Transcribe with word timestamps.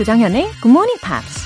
조장현의 0.00 0.50
Good 0.62 0.68
Morning 0.68 0.98
Pops. 1.02 1.44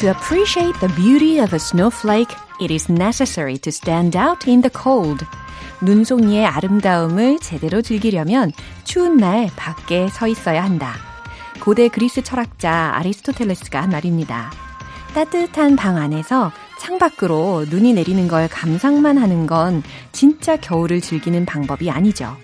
To 0.00 0.10
appreciate 0.10 0.74
the 0.80 0.92
beauty 0.96 1.38
of 1.38 1.54
a 1.54 1.60
snowflake, 1.60 2.34
it 2.60 2.74
is 2.74 2.90
necessary 2.90 3.58
to 3.58 3.68
stand 3.70 4.16
out 4.18 4.50
in 4.50 4.60
the 4.60 4.72
cold. 4.74 5.24
눈송이의 5.80 6.44
아름다움을 6.44 7.38
제대로 7.38 7.80
즐기려면 7.80 8.50
추운 8.82 9.18
날 9.18 9.48
밖에 9.54 10.08
서 10.08 10.26
있어야 10.26 10.64
한다. 10.64 10.94
고대 11.60 11.86
그리스 11.86 12.24
철학자 12.24 12.90
아리스토텔레스가 12.96 13.82
한 13.82 13.90
말입니다. 13.90 14.50
따뜻한 15.14 15.76
방 15.76 15.96
안에서 15.96 16.50
창밖으로 16.78 17.66
눈이 17.68 17.92
내리는 17.92 18.28
걸 18.28 18.48
감상만 18.48 19.18
하는 19.18 19.46
건 19.46 19.82
진짜 20.12 20.56
겨울을 20.56 21.00
즐기는 21.00 21.44
방법이 21.44 21.90
아니죠. 21.90 22.36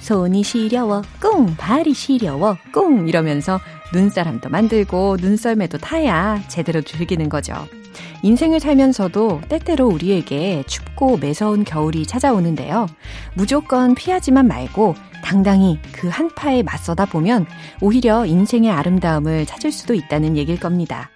손이 0.00 0.42
시려워, 0.42 1.02
꿍! 1.20 1.54
발이 1.56 1.94
시려워, 1.94 2.56
꿍! 2.72 3.08
이러면서 3.08 3.60
눈사람도 3.92 4.48
만들고 4.48 5.18
눈썰매도 5.20 5.78
타야 5.78 6.42
제대로 6.48 6.80
즐기는 6.80 7.28
거죠. 7.28 7.54
인생을 8.22 8.60
살면서도 8.60 9.42
때때로 9.48 9.88
우리에게 9.88 10.62
춥고 10.66 11.18
매서운 11.18 11.64
겨울이 11.64 12.06
찾아오는데요. 12.06 12.86
무조건 13.34 13.94
피하지만 13.94 14.46
말고 14.46 14.94
당당히 15.24 15.78
그 15.92 16.08
한파에 16.08 16.62
맞서다 16.62 17.06
보면 17.06 17.46
오히려 17.80 18.24
인생의 18.24 18.70
아름다움을 18.70 19.46
찾을 19.46 19.72
수도 19.72 19.94
있다는 19.94 20.36
얘길 20.36 20.58
겁니다. 20.58 21.10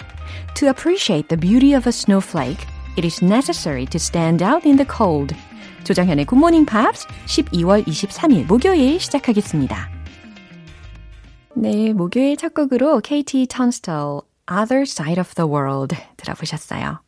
To 0.56 0.69
appreciate 0.69 1.29
the 1.29 1.37
beauty 1.37 1.75
of 1.75 1.87
a 1.87 1.92
snowflake, 1.92 2.67
it 2.97 3.05
is 3.05 3.23
necessary 3.23 3.87
to 3.87 3.98
stand 3.98 4.43
out 4.43 4.67
in 4.67 4.77
the 4.77 4.87
cold. 4.87 5.34
조장현의 5.84 6.27
Good 6.27 6.39
Morning 6.39 6.67
Pops 6.67 7.06
12월 7.27 7.87
23일 7.87 8.47
목요일 8.47 8.98
시작하겠습니다. 8.98 9.91
네, 11.55 11.93
목요일 11.93 12.37
첫 12.37 12.55
곡으로 12.55 13.01
KT 13.01 13.47
Tunstall 13.47 14.23
Other 14.51 14.83
Side 14.83 15.19
of 15.19 15.34
the 15.34 15.48
World 15.48 15.97
들어보셨어요. 16.17 17.00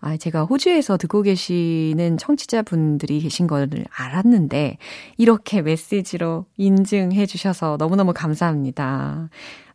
아, 0.00 0.18
제가 0.18 0.44
호주에서 0.44 0.98
듣고 0.98 1.22
계시는 1.22 2.18
청취자분들이 2.18 3.20
계신 3.20 3.46
걸 3.46 3.70
알았는데, 3.90 4.76
이렇게 5.16 5.62
메시지로 5.62 6.44
인증해 6.58 7.24
주셔서 7.24 7.76
너무너무 7.78 8.12
감사합니다. 8.12 9.30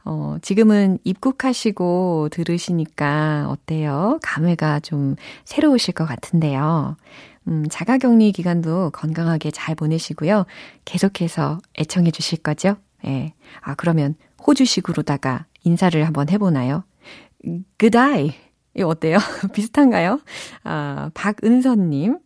어, 0.05 0.38
지금은 0.42 0.97
입국하시고 1.03 2.30
들으시니까 2.31 3.47
어때요? 3.50 4.19
감회가 4.23 4.80
좀 4.80 5.16
새로우실 5.45 5.94
것 5.94 6.05
같은데요. 6.05 6.95
음, 7.47 7.66
자가 7.69 7.97
격리 7.97 8.31
기간도 8.31 8.92
건강하게 8.92 9.52
잘 9.52 9.75
보내시고요. 9.75 10.45
계속해서 10.86 11.59
애청해 11.80 12.11
주실 12.11 12.39
거죠? 12.39 12.77
예. 13.05 13.33
아, 13.61 13.75
그러면 13.75 14.16
호주식으로다가 14.45 15.45
인사를 15.64 16.05
한번 16.05 16.30
해보나요? 16.30 16.83
Good 17.77 17.92
day. 17.92 18.33
이거 18.75 18.88
어때요? 18.88 19.17
비슷한가요? 19.54 20.20
아, 20.64 21.10
박은선님. 21.14 22.17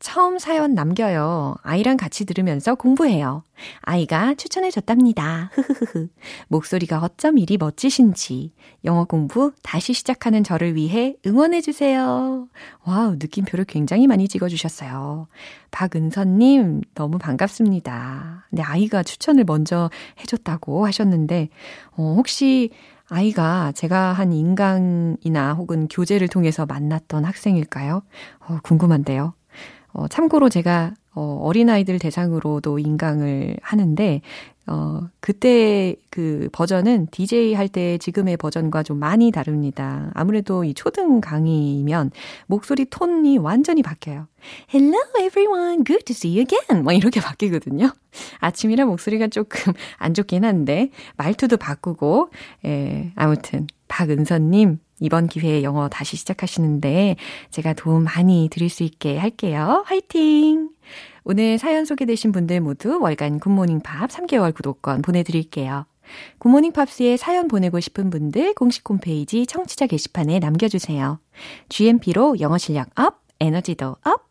처음 0.00 0.38
사연 0.38 0.74
남겨요. 0.74 1.56
아이랑 1.62 1.96
같이 1.96 2.24
들으면서 2.24 2.76
공부해요. 2.76 3.42
아이가 3.80 4.34
추천해줬답니다. 4.34 5.50
흐흐흐흐. 5.52 6.08
목소리가 6.46 7.00
어쩜 7.00 7.36
이리 7.36 7.56
멋지신지. 7.56 8.52
영어 8.84 9.04
공부 9.04 9.52
다시 9.62 9.92
시작하는 9.92 10.44
저를 10.44 10.76
위해 10.76 11.16
응원해주세요. 11.26 12.46
Wow, 12.84 13.16
느낌표를 13.18 13.64
굉장히 13.64 14.06
많이 14.06 14.28
찍어주셨어요. 14.28 15.26
박은선님, 15.72 16.82
너무 16.94 17.18
반갑습니다. 17.18 18.46
네, 18.50 18.62
아이가 18.62 19.02
추천을 19.02 19.42
먼저 19.44 19.90
해줬다고 20.20 20.86
하셨는데, 20.86 21.48
어, 21.96 22.14
혹시 22.16 22.70
아이가 23.08 23.72
제가 23.72 24.12
한 24.12 24.32
인강이나 24.32 25.54
혹은 25.54 25.88
교재를 25.88 26.28
통해서 26.28 26.66
만났던 26.66 27.24
학생일까요? 27.24 28.02
어, 28.46 28.58
궁금한데요. 28.62 29.34
어, 29.92 30.08
참고로 30.08 30.48
제가 30.48 30.94
어, 31.14 31.40
어린아이들 31.42 31.98
대상으로도 31.98 32.78
인강을 32.78 33.56
하는데, 33.60 34.20
어, 34.68 35.00
그때 35.20 35.96
그 36.10 36.48
버전은 36.52 37.08
DJ 37.10 37.54
할 37.54 37.68
때 37.68 37.98
지금의 37.98 38.36
버전과 38.36 38.82
좀 38.84 38.98
많이 38.98 39.30
다릅니다. 39.32 40.10
아무래도 40.14 40.62
이 40.62 40.74
초등 40.74 41.20
강의면 41.20 42.12
목소리 42.46 42.84
톤이 42.84 43.38
완전히 43.38 43.82
바뀌어요. 43.82 44.28
Hello 44.72 44.96
everyone, 45.20 45.82
good 45.84 46.04
to 46.04 46.12
see 46.14 46.30
you 46.38 46.42
again. 46.42 46.84
뭐 46.84 46.92
이렇게 46.92 47.18
바뀌거든요. 47.20 47.90
아침이라 48.38 48.84
목소리가 48.84 49.26
조금 49.28 49.72
안 49.96 50.14
좋긴 50.14 50.44
한데, 50.44 50.90
말투도 51.16 51.56
바꾸고, 51.56 52.30
예, 52.66 53.10
아무튼, 53.16 53.66
박은선님, 53.88 54.78
이번 55.00 55.28
기회에 55.28 55.62
영어 55.62 55.88
다시 55.88 56.16
시작하시는데 56.16 57.16
제가 57.50 57.74
도움 57.74 58.04
많이 58.04 58.48
드릴 58.50 58.68
수 58.68 58.82
있게 58.82 59.18
할게요. 59.18 59.84
화이팅! 59.86 60.70
오늘 61.24 61.58
사연 61.58 61.84
소개되신 61.84 62.32
분들 62.32 62.60
모두 62.60 62.98
월간 63.00 63.38
Good 63.40 63.54
Morning 63.54 63.80
Pops 63.80 64.10
3개월 64.10 64.54
구독권 64.54 65.02
보내드릴게요. 65.02 65.86
Good 66.38 66.50
Morning 66.50 66.72
Pops에 66.72 67.16
사연 67.16 67.48
보내고 67.48 67.80
싶은 67.80 68.10
분들 68.10 68.54
공식 68.54 68.88
홈페이지 68.88 69.46
청취자 69.46 69.86
게시판에 69.86 70.38
남겨주세요. 70.38 71.20
GMP로 71.68 72.40
영어 72.40 72.56
실력 72.56 72.88
up, 72.98 73.20
에너지도 73.40 73.96
up! 74.04 74.28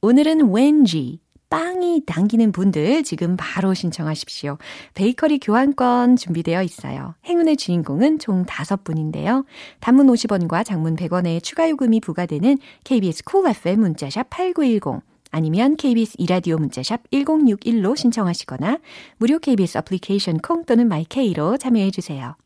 오늘은 0.00 0.52
왠지 0.52 1.20
빵이 1.50 2.02
당기는 2.06 2.52
분들 2.52 3.02
지금 3.04 3.36
바로 3.38 3.72
신청하십시오. 3.72 4.58
베이커리 4.94 5.38
교환권 5.38 6.16
준비되어 6.16 6.62
있어요. 6.62 7.14
행운의 7.24 7.56
주인공은 7.56 8.18
총 8.18 8.44
5분인데요. 8.44 9.44
단문 9.80 10.08
50원과 10.08 10.64
장문 10.64 10.96
100원의 10.96 11.42
추가 11.42 11.68
요금이 11.68 12.00
부과되는 12.00 12.58
KBS 12.84 13.24
Cool 13.24 13.56
FM 13.56 13.80
문자샵 13.80 14.28
8910 14.30 15.07
아니면 15.30 15.76
KBS 15.76 16.16
이라디오 16.18 16.56
문자샵 16.56 17.10
1061로 17.10 17.96
신청하시거나 17.96 18.78
무료 19.18 19.38
KBS 19.38 19.78
애플리케이션 19.78 20.38
콩 20.38 20.64
또는 20.64 20.88
my 20.88 21.15
K로 21.15 21.56
참여해 21.58 21.90
주세요. 21.90 22.36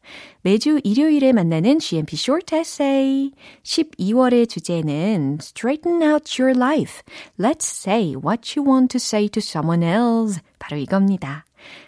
매주 0.43 0.81
일요일에 0.85 1.33
만나는 1.33 1.79
GMP 1.79 2.17
Short 2.17 2.55
Essay 2.55 3.33
12월의 3.63 4.49
주제는 4.49 5.39
Straighten 5.41 6.03
out 6.03 6.43
your 6.43 6.57
life. 6.57 7.03
Let's 7.39 7.67
say 7.67 8.15
what 8.15 8.59
you 8.59 8.69
want 8.69 8.89
to 8.89 8.99
say 8.99 9.29
to 9.29 9.41
someone 9.41 9.87
else. 9.87 10.41
바로 10.59 10.77
이겁니다. 10.77 11.45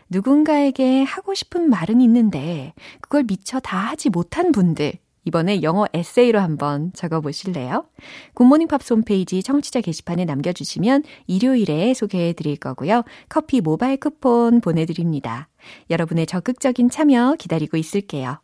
누군가에게 0.09 1.03
하고 1.03 1.35
싶은 1.35 1.69
말은 1.69 2.01
있는데 2.01 2.73
그걸 3.01 3.25
미처 3.25 3.59
다 3.59 3.79
하지 3.79 4.11
못한 4.11 4.53
분들 4.53 4.93
이번에 5.25 5.63
영어 5.63 5.87
에세이로 5.93 6.39
한번 6.39 6.93
적어보실래요? 6.95 7.87
Good 8.35 8.47
Morning 8.47 8.69
Pops 8.69 8.93
홈페이지 8.93 9.43
청취자 9.43 9.81
게시판에 9.81 10.25
남겨주시면 10.25 11.03
일요일에 11.27 11.95
소개해 11.95 12.35
드릴 12.35 12.57
거고요. 12.57 13.05
커피 13.29 13.61
모바일 13.61 13.97
쿠폰 13.99 14.61
보내드립니다. 14.61 15.49
여러분의 15.91 16.27
적극적인 16.27 16.91
참여 16.91 17.37
기다리고 17.39 17.77
있을게요. 17.77 18.41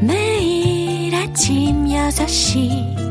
매일 0.00 1.14
아침 1.14 1.84
6시 1.86 3.08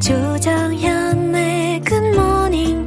조정현의 0.00 1.80
Good 1.80 2.19
Morning 2.19 2.86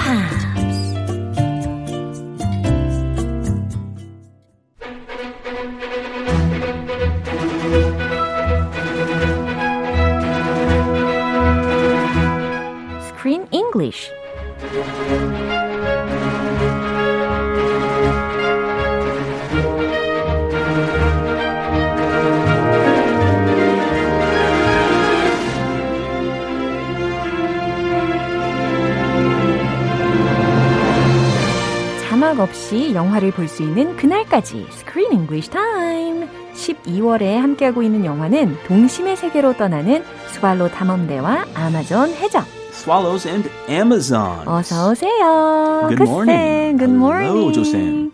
영화를 33.11 33.31
볼 33.31 33.47
수 33.47 33.61
있는 33.63 33.97
그날까지 33.97 34.67
Screen 34.71 35.11
English 35.11 35.49
Time. 35.51 36.27
12월에 36.55 37.35
함께하고 37.35 37.83
있는 37.83 38.05
영화는 38.05 38.55
동심의 38.67 39.17
세계로 39.17 39.57
떠나는 39.57 40.03
Swallow 40.27 40.69
탐험대와 40.69 41.45
아마존 41.53 42.09
해적. 42.13 42.45
Swallows 42.71 43.27
and 43.27 43.49
Amazon. 43.69 44.47
어서 44.47 44.91
오세요. 44.91 45.85
Good 45.89 46.03
morning. 46.03 46.77
Good 46.77 46.95
morning. 46.95 47.35
Hello, 47.35 47.51
조쌤. 47.51 48.10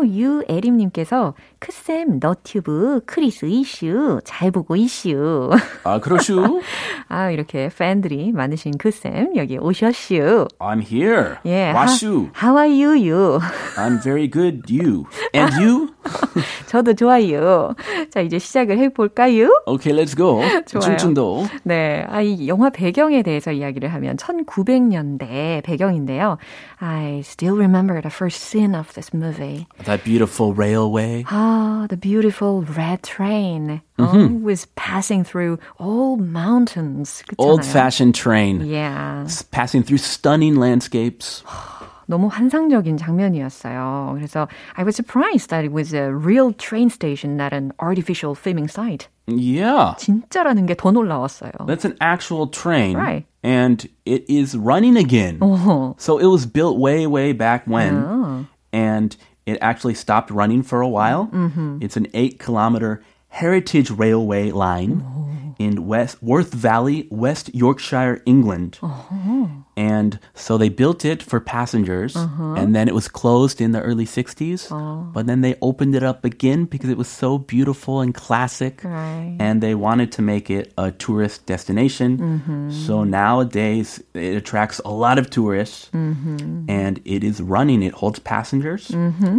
어, 0.00 0.06
유애림님께서 0.06 1.34
크쌤 1.58 2.20
너튜브 2.20 3.00
크리스 3.04 3.44
이슈 3.46 4.20
잘 4.24 4.50
보고 4.50 4.74
있슈. 4.76 5.50
아, 5.84 6.00
그러슈? 6.00 6.62
아, 7.08 7.30
이렇게 7.30 7.68
팬들이 7.68 8.32
많으신 8.32 8.78
크쌤 8.78 9.36
여기 9.36 9.58
오셨슈. 9.58 10.48
I'm 10.58 10.82
here. 10.82 11.36
예. 11.44 11.72
와슈. 11.72 12.30
How 12.40 12.56
are 12.56 12.70
you, 12.70 12.92
you? 12.92 13.40
I'm 13.76 14.00
very 14.02 14.28
good. 14.30 14.62
You. 14.70 15.04
And 15.34 15.54
you? 15.62 15.88
저도 16.67 16.93
좋아요. 16.93 17.75
자, 18.11 18.21
이제 18.21 18.39
시작을 18.39 18.77
해볼까요? 18.77 19.49
Okay, 19.67 19.93
let's 19.93 20.15
go. 20.15 20.41
좋아요. 20.65 20.81
충청도. 20.81 21.47
네. 21.63 22.05
아, 22.09 22.21
이 22.21 22.47
영화 22.47 22.69
배경에 22.69 23.23
대해서 23.23 23.51
이야기를 23.51 23.93
하면 23.93 24.17
1900년대 24.17 25.63
배경인데요. 25.63 26.37
I 26.79 27.19
still 27.23 27.55
remember 27.55 28.01
the 28.01 28.11
first 28.11 28.41
scene 28.41 28.75
of 28.75 28.93
this 28.93 29.13
movie. 29.13 29.67
That 29.85 30.03
beautiful 30.03 30.53
railway. 30.53 31.25
Ah, 31.29 31.87
the 31.89 31.97
beautiful 31.97 32.63
red 32.75 33.03
train 33.03 33.81
oh, 33.97 34.27
was 34.41 34.67
passing 34.75 35.23
through 35.23 35.59
old 35.79 36.21
mountains. 36.21 37.23
그렇잖아요. 37.27 37.39
Old 37.39 37.65
fashioned 37.65 38.15
train. 38.15 38.61
Yeah. 38.65 39.27
Passing 39.51 39.83
through 39.83 39.99
stunning 39.99 40.55
landscapes. 40.55 41.43
너무 42.09 42.27
환상적인 42.27 42.97
장면이었어요. 42.97 44.13
그래서 44.15 44.47
I 44.75 44.83
was 44.83 44.95
surprised 44.95 45.49
that 45.49 45.65
it 45.65 45.71
was 45.73 45.93
a 45.93 46.13
real 46.13 46.53
train 46.53 46.89
station, 46.89 47.35
not 47.35 47.53
an 47.53 47.71
artificial 47.79 48.35
filming 48.35 48.67
site. 48.67 49.07
Yeah. 49.27 49.95
진짜라는 49.97 50.67
게 50.67 50.75
더 50.75 50.91
놀라웠어요. 50.91 51.65
That's 51.65 51.85
an 51.85 51.95
actual 51.99 52.47
train. 52.47 52.95
Right. 52.95 53.25
And 53.43 53.87
it 54.05 54.23
is 54.29 54.55
running 54.55 54.97
again. 54.97 55.39
Oh. 55.41 55.95
So 55.97 56.17
it 56.19 56.27
was 56.27 56.45
built 56.45 56.77
way, 56.77 57.07
way 57.07 57.33
back 57.33 57.65
when. 57.65 57.95
Oh. 57.97 58.45
And 58.71 59.15
it 59.45 59.57
actually 59.61 59.93
stopped 59.95 60.29
running 60.29 60.61
for 60.63 60.81
a 60.81 60.87
while. 60.89 61.27
Mm-hmm. 61.33 61.77
It's 61.81 61.97
an 61.97 62.07
eight 62.13 62.39
kilometer 62.39 63.01
heritage 63.29 63.89
railway 63.91 64.51
line 64.51 65.03
Oh. 65.05 65.55
in 65.57 65.87
West 65.87 66.21
Worth 66.21 66.53
Valley, 66.53 67.07
West 67.09 67.53
Yorkshire, 67.53 68.21
England. 68.25 68.77
Uh-huh. 68.81 69.47
And 69.79 70.19
so 70.33 70.57
they 70.57 70.69
built 70.69 71.03
it 71.03 71.21
for 71.21 71.39
passengers, 71.39 72.15
Uh-huh. 72.15 72.55
and 72.55 72.73
then 72.73 72.87
it 72.87 72.95
was 72.95 73.07
closed 73.07 73.59
in 73.59 73.71
the 73.75 73.81
early 73.81 74.05
60s. 74.05 74.71
Oh. 74.71 75.07
But 75.11 75.27
then 75.27 75.41
they 75.41 75.55
opened 75.61 75.95
it 75.95 76.03
up 76.03 76.23
again 76.23 76.63
because 76.65 76.89
it 76.89 76.97
was 76.97 77.07
so 77.11 77.37
beautiful 77.37 77.99
and 77.99 78.13
classic. 78.15 78.81
Right. 78.83 79.35
And 79.39 79.59
they 79.59 79.75
wanted 79.75 80.11
to 80.15 80.21
make 80.21 80.49
it 80.49 80.71
a 80.77 80.91
tourist 80.91 81.45
destination. 81.45 82.17
Mm-hmm. 82.17 82.71
So 82.71 83.03
nowadays 83.03 83.99
it 84.13 84.35
attracts 84.37 84.79
a 84.85 84.91
lot 84.91 85.17
of 85.19 85.29
tourists, 85.29 85.89
Mm-hmm. 85.91 86.69
and 86.71 87.01
it 87.05 87.23
is 87.23 87.41
running. 87.41 87.83
It 87.83 87.93
holds 87.93 88.19
passengers, 88.19 88.91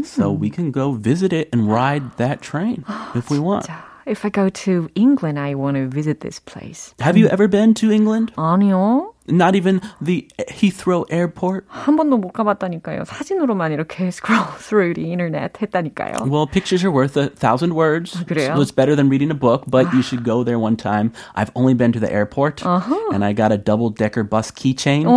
so 0.04 0.30
we 0.32 0.50
can 0.50 0.70
go 0.70 0.92
visit 0.92 1.32
it 1.32 1.48
and 1.52 1.68
ride 1.70 2.16
that 2.18 2.40
train 2.42 2.84
if 3.14 3.30
we 3.30 3.38
want. 3.38 3.66
자, 3.66 3.82
If 4.06 4.24
I 4.24 4.30
go 4.30 4.48
to 4.62 4.88
England, 4.94 5.36
I 5.36 5.54
want 5.56 5.74
to 5.76 5.88
visit 5.88 6.20
this 6.20 6.38
place. 6.38 6.94
Have 7.00 7.16
you 7.16 7.26
ever 7.26 7.48
been 7.48 7.74
to 7.82 7.90
England? 7.90 8.30
아니요. 8.36 9.10
Not 9.28 9.56
even 9.56 9.80
the 10.00 10.28
Heathrow 10.48 11.04
Airport? 11.10 11.66
한 11.68 11.96
번도 11.96 12.18
못 12.18 12.32
가봤다니까요. 12.32 13.04
사진으로만 13.04 13.72
이렇게 13.72 14.06
scroll 14.08 14.46
through 14.58 14.94
the 14.94 15.10
internet 15.10 15.58
했다니까요. 15.60 16.30
Well, 16.30 16.46
pictures 16.46 16.84
are 16.84 16.92
worth 16.92 17.16
a 17.16 17.30
thousand 17.30 17.74
words. 17.74 18.14
그래요? 18.26 18.54
So 18.54 18.62
it's 18.62 18.70
better 18.70 18.94
than 18.94 19.08
reading 19.08 19.30
a 19.32 19.34
book, 19.34 19.64
but 19.66 19.92
you 19.92 20.02
should 20.02 20.22
go 20.22 20.44
there 20.44 20.60
one 20.60 20.76
time. 20.76 21.10
I've 21.34 21.50
only 21.56 21.74
been 21.74 21.90
to 21.92 21.98
the 21.98 22.10
airport, 22.12 22.62
and 22.64 23.24
I 23.24 23.32
got 23.32 23.50
a 23.50 23.58
double 23.58 23.90
decker 23.90 24.22
bus 24.22 24.52
keychain. 24.52 25.10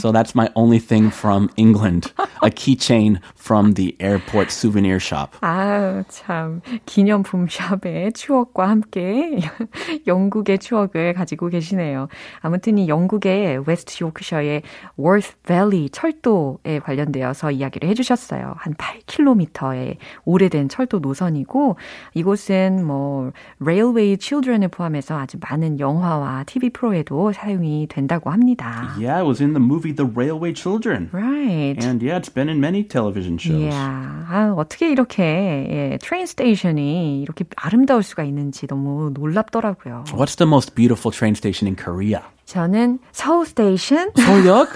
So 0.00 0.12
that's 0.12 0.34
my 0.34 0.50
only 0.54 0.78
thing 0.78 1.10
from 1.10 1.48
England 1.56 2.12
a 2.42 2.50
keychain 2.50 3.20
from 3.34 3.72
the 3.72 3.96
airport 4.00 4.50
souvenir 4.52 5.00
shop. 5.00 5.36
아, 5.40 6.04
참 6.08 6.60
기념품 6.84 7.46
샵의 7.48 8.12
추억과 8.12 8.68
함께 8.68 9.40
영국의 10.06 10.58
추억을 10.58 11.14
가지고 11.14 11.48
계시네요. 11.48 12.08
아무튼 12.40 12.76
이 12.78 12.88
영국의 12.88 13.39
웨스트 13.65 14.03
요크셔의 14.03 14.61
워스 14.97 15.35
밸리 15.43 15.89
철도에 15.89 16.79
관련되어서 16.79 17.51
이야기를 17.51 17.89
해주셨어요. 17.89 18.55
한 18.57 18.73
8km의 18.73 19.97
오래된 20.25 20.69
철도 20.69 20.99
노선이고 20.99 21.75
이곳은 22.13 22.85
뭐 22.85 23.31
Railway 23.59 24.17
Children을 24.17 24.67
포함해서 24.69 25.17
아주 25.17 25.37
많은 25.39 25.79
영화와 25.79 26.43
TV 26.45 26.69
프로에도 26.71 27.31
사용이 27.31 27.87
된다고 27.87 28.29
합니다. 28.29 28.93
Yeah, 28.97 29.19
it 29.21 29.27
was 29.27 29.41
in 29.41 29.53
the 29.53 29.63
movie 29.63 29.93
The 29.93 30.09
Railway 30.09 30.53
Children. 30.53 31.09
Right. 31.11 31.77
And 31.83 32.01
yeah, 32.01 32.17
it's 32.17 32.33
been 32.33 32.49
in 32.49 32.59
many 32.59 32.87
television 32.87 33.37
shows. 33.39 33.61
이야, 33.61 34.25
아, 34.29 34.53
어떻게 34.57 34.91
이렇게 34.91 35.23
예, 35.23 35.97
트레인 36.01 36.25
스테이션이 36.25 37.21
이렇게 37.21 37.45
아름다울 37.55 38.03
수가 38.03 38.23
있는지 38.23 38.67
너무 38.67 39.11
놀랍더라고요. 39.13 40.05
What's 40.13 40.37
the 40.37 40.47
most 40.47 40.75
beautiful 40.75 41.11
train 41.11 41.33
station 41.35 41.67
in 41.67 41.75
Korea? 41.75 42.21
저는 42.51 42.99
서울 43.13 43.45
스테이션 43.45 44.11
서울역? 44.13 44.67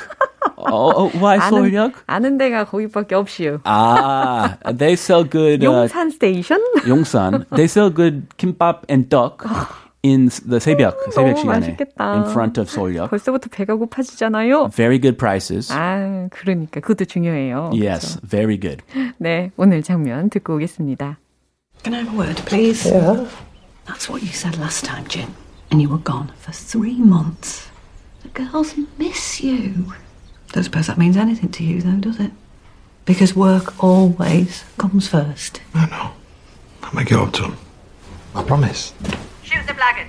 oh, 0.56 0.94
oh, 0.96 1.18
why 1.18 1.38
아는, 1.38 1.50
서울역? 1.50 1.92
아는 2.08 2.38
데가 2.38 2.64
거기밖에 2.64 3.16
없이요. 3.16 3.60
Ah, 3.66 4.56
they 4.64 4.94
sell 4.94 5.26
good 5.30 5.62
uh, 5.62 5.66
용산 5.66 6.10
스테이션? 6.10 6.62
Yongsan. 6.88 7.44
They 7.52 7.66
sell 7.66 7.92
good 7.94 8.28
kimbap 8.38 8.86
and 8.88 9.10
duck 9.10 9.44
in 10.06 10.30
the 10.48 10.62
새벽, 10.62 10.96
새벽 11.12 11.36
너무 11.36 11.36
시간에 11.36 11.60
맛있겠다. 11.68 12.14
in 12.16 12.24
front 12.32 12.62
of 12.62 12.72
서울역. 12.72 13.10
벌써부터 13.10 13.50
배가 13.52 13.76
고파지잖아요. 13.76 14.70
Very 14.72 15.02
good 15.02 15.18
prices. 15.18 15.70
아, 15.74 16.30
그러니까 16.32 16.80
그것도 16.80 17.04
중요해요. 17.04 17.72
Yes, 17.74 18.22
very 18.26 18.58
good. 18.58 18.84
그렇죠? 18.88 19.12
네, 19.18 19.52
오늘 19.58 19.84
장면 19.84 20.30
듣고 20.30 20.56
오겠습니다. 20.56 21.18
Can 21.84 21.94
I 21.94 22.04
have 22.04 22.14
a 22.14 22.18
word, 22.18 22.42
please? 22.46 22.88
Yeah. 22.88 23.28
That's 23.86 24.08
what 24.08 24.24
you 24.24 24.32
said 24.32 24.58
last 24.58 24.86
time, 24.86 25.04
Jim. 25.10 25.28
And 25.72 25.82
you 25.82 25.90
were 25.90 25.98
gone 25.98 26.32
for 26.38 26.52
three 26.52 27.00
months. 27.00 27.68
The 28.24 28.30
girls 28.30 28.76
miss 28.98 29.42
you. 29.42 29.94
Don't 30.52 30.64
suppose 30.64 30.88
that 30.88 30.98
means 30.98 31.18
anything 31.18 31.52
to 31.52 31.64
you, 31.64 31.82
though, 31.82 32.00
does 32.00 32.20
it? 32.20 32.32
Because 33.06 33.36
work 33.36 33.84
always 33.84 34.64
comes 34.78 35.08
first. 35.08 35.62
I 35.74 35.86
know. 35.88 36.12
I'll 36.84 36.94
make 36.96 37.12
it 37.12 37.18
up 37.18 37.34
to 37.34 37.44
him. 37.46 37.58
I 38.34 38.44
promise. 38.44 38.94
Shoot 39.44 39.66
the 39.68 39.74
blackguard. 39.74 40.08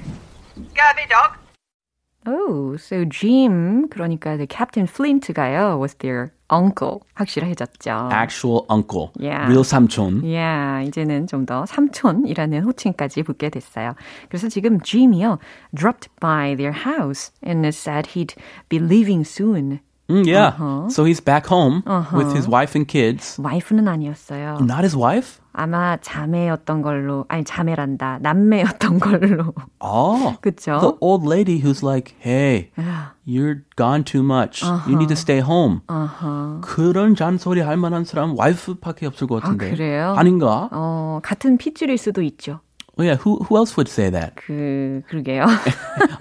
Go, 0.57 0.83
dog. 1.09 1.37
Oh, 2.26 2.78
so 2.78 3.04
Jim, 3.06 3.88
그러니까 3.90 4.38
the 4.38 4.46
Captain 4.46 4.86
Flint가요, 4.86 5.80
was 5.80 5.96
their 5.96 6.32
uncle. 6.52 7.02
확실해졌죠. 7.16 8.10
Actual 8.12 8.66
uncle. 8.70 9.10
Yeah. 9.18 9.48
Real 9.48 9.64
삼촌. 9.64 10.22
야, 10.32 10.84
이제는 10.84 11.26
좀 11.26 11.48
더 11.48 11.66
삼촌이라는 11.66 12.62
호칭까지 12.64 13.24
붙게 13.24 13.50
됐어요. 13.50 13.96
그래서 14.30 14.50
지금 14.50 14.80
Jim이요, 14.82 15.40
dropped 15.74 16.10
by 16.20 16.54
their 16.56 16.74
house 16.74 17.32
and 17.44 17.66
said 17.74 18.10
he'd 18.14 18.36
be 18.70 18.78
leaving 18.78 19.24
soon. 19.26 19.80
Mm, 20.08 20.28
yeah. 20.28 20.50
Uh-huh. 20.60 20.90
So 20.90 21.06
he's 21.06 21.22
back 21.22 21.48
home 21.48 21.82
with 22.14 22.36
his 22.36 22.48
wife 22.48 22.76
and 22.76 22.86
kids. 22.88 23.40
와이프는 23.42 23.88
아니었어요. 23.88 24.60
Not 24.62 24.84
his 24.84 24.96
wife? 24.96 25.40
아마 25.59 25.97
자매였던 25.97 26.83
걸로, 26.83 27.25
아니 27.29 27.43
자매란다, 27.43 28.19
남매였던 28.21 28.99
걸로. 29.01 29.55
Oh. 29.81 30.37
그쵸? 30.43 30.79
The 30.81 30.93
old 31.01 31.27
lady 31.27 31.63
who's 31.63 31.83
like, 31.83 32.15
hey, 32.21 32.71
you're 33.27 33.63
gone 33.77 34.05
too 34.05 34.23
much. 34.23 34.63
You 34.87 34.97
need 34.97 35.09
to 35.09 35.17
stay 35.17 35.41
home. 35.41 35.81
그런 36.61 37.15
잔소리 37.15 37.61
할 37.63 37.79
만한 37.79 38.05
사람 38.05 38.39
와이프밖에 38.39 39.07
없을 39.07 39.27
것 39.27 39.43
같은데. 39.43 39.71
그래요? 39.71 40.15
아닌가? 40.17 40.69
어, 40.73 41.21
같은 41.23 41.57
핏줄일 41.57 41.97
수도 41.97 42.21
있죠. 42.23 42.61
Oh, 42.99 43.03
yeah, 43.03 43.17
who 43.17 43.37
who 43.45 43.57
else 43.59 43.77
would 43.77 43.89
say 43.89 44.09
that? 44.09 44.37
그, 44.37 45.03
그러게요. 45.11 45.45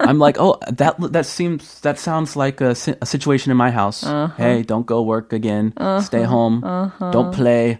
I'm 0.00 0.18
like, 0.18 0.36
oh, 0.38 0.58
that 0.76 0.96
that 1.12 1.24
seems 1.24 1.80
that 1.80 1.98
sounds 1.98 2.36
like 2.36 2.60
a, 2.60 2.76
a 3.00 3.06
situation 3.06 3.50
in 3.50 3.56
my 3.56 3.70
house. 3.70 4.04
Hey, 4.36 4.62
don't 4.62 4.84
go 4.84 5.00
work 5.00 5.32
again. 5.32 5.72
Stay 6.00 6.24
home. 6.24 6.60
Don't 7.12 7.32
play. 7.32 7.78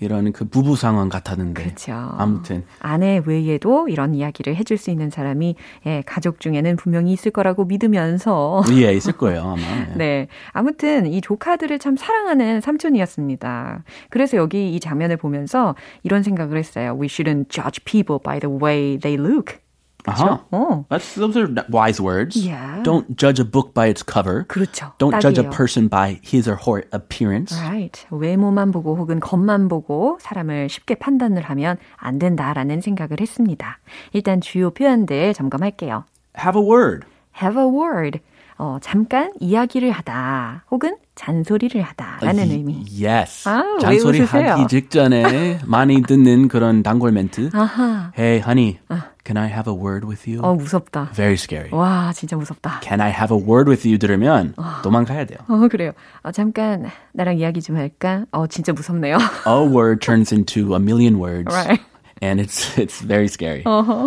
이런 0.00 0.32
그 0.32 0.46
부부 0.46 0.74
상황 0.76 1.10
같았는데. 1.10 1.64
그쵸. 1.64 1.92
아무튼 1.92 2.64
아내 2.80 3.20
외에도 3.26 3.88
이런 3.88 4.14
이야기를 4.14 4.56
해줄 4.56 4.78
수 4.78 4.90
있는 4.90 5.10
사람이 5.10 5.54
예, 5.84 6.02
가족 6.06 6.40
중에는 6.40 6.76
분명히 6.76 7.12
있을 7.12 7.30
거라고 7.30 7.66
믿으면서 7.66 8.62
예 8.72 8.94
있을 8.94 9.12
거예요 9.12 9.42
아마. 9.42 9.60
예. 9.60 9.94
네. 9.96 10.28
아무튼 10.52 11.06
이 11.06 11.20
조카들을 11.20 11.78
참 11.78 11.96
사랑하는 11.96 12.62
삼촌이었습니다. 12.62 13.84
그래서 14.08 14.38
여기 14.38 14.74
이 14.74 14.80
장면을 14.80 15.18
보면서 15.18 15.74
이런 16.02 16.22
생각을 16.22 16.56
했어요. 16.56 16.96
We 16.98 17.08
shouldn't 17.08 17.50
judge 17.50 17.84
people 17.84 18.13
by 18.18 18.38
the 18.38 18.50
way 18.50 18.96
they 18.96 19.16
look. 19.16 19.60
Uh-huh. 20.06 20.38
어. 20.52 20.84
That's, 20.90 21.14
those 21.14 21.34
are 21.36 21.48
wise 21.70 21.98
words. 21.98 22.36
Yeah. 22.36 22.82
Don't 22.82 23.16
judge 23.16 23.40
a 23.40 23.44
book 23.44 23.72
by 23.72 23.86
its 23.86 24.02
cover. 24.02 24.44
그렇죠. 24.48 24.92
Don't 24.98 25.18
judge 25.18 25.38
a 25.38 25.44
딱이에요. 25.44 25.50
person 25.50 25.88
by 25.88 26.20
his 26.22 26.46
or 26.46 26.56
her 26.56 26.84
appearance. 26.92 27.56
Right. 27.58 28.04
외모만 28.10 28.70
보고 28.70 28.96
혹은 28.96 29.18
겉만 29.18 29.68
보고 29.68 30.18
사람을 30.20 30.68
쉽게 30.68 30.96
판단을 30.96 31.42
하면 31.42 31.78
안 31.96 32.18
된다라는 32.18 32.82
생각을 32.82 33.20
했습니다. 33.20 33.78
일단 34.12 34.42
주요 34.42 34.70
표현들 34.70 35.32
점검할게요. 35.32 36.04
Have 36.38 36.60
a 36.60 36.66
word. 36.66 37.06
have 37.40 37.58
a 37.58 37.66
word. 37.66 38.20
어, 38.56 38.78
잠깐 38.80 39.32
이야기를 39.40 39.90
하다 39.90 40.64
혹은 40.70 40.96
잔소리를 41.16 41.80
하다라는 41.82 42.38
Y- 42.38 42.50
의미. 42.50 42.84
Yes. 43.04 43.48
아, 43.48 43.62
왜 43.74 43.78
잔소리? 43.80 44.20
하기 44.20 44.66
직전에 44.68 45.58
많이 45.66 46.02
듣는 46.02 46.48
그런 46.48 46.82
단골 46.82 47.12
멘트. 47.12 47.50
아하. 47.52 48.12
Hey, 48.18 48.38
honey, 48.40 48.78
can 49.24 49.36
I 49.36 49.48
have 49.48 49.72
a 49.72 49.76
word 49.78 50.06
with 50.06 50.28
you? 50.30 50.40
어, 50.44 50.54
무섭다. 50.54 51.10
Very 51.14 51.34
scary. 51.34 51.70
와, 51.72 52.12
진짜 52.14 52.36
무섭다. 52.36 52.80
Can 52.82 53.00
I 53.00 53.10
have 53.10 53.36
a 53.36 53.42
word 53.42 53.68
with 53.70 53.86
you 53.86 53.98
들으면 53.98 54.54
도망가야 54.82 55.24
돼요. 55.26 55.38
어, 55.48 55.68
그래요. 55.68 55.92
어, 56.22 56.30
잠깐 56.32 56.90
나랑 57.12 57.38
이야기 57.38 57.60
좀 57.60 57.76
할까? 57.76 58.24
어, 58.32 58.46
진짜 58.46 58.72
무섭네요. 58.72 59.16
A 59.46 59.68
word 59.68 59.98
turns 60.04 60.32
into 60.34 60.74
a 60.74 60.80
million 60.80 61.16
words. 61.20 61.52
Right. 61.54 61.82
And 62.24 62.40
it's 62.40 62.78
it's 62.78 63.00
very 63.04 63.28
scary. 63.28 63.62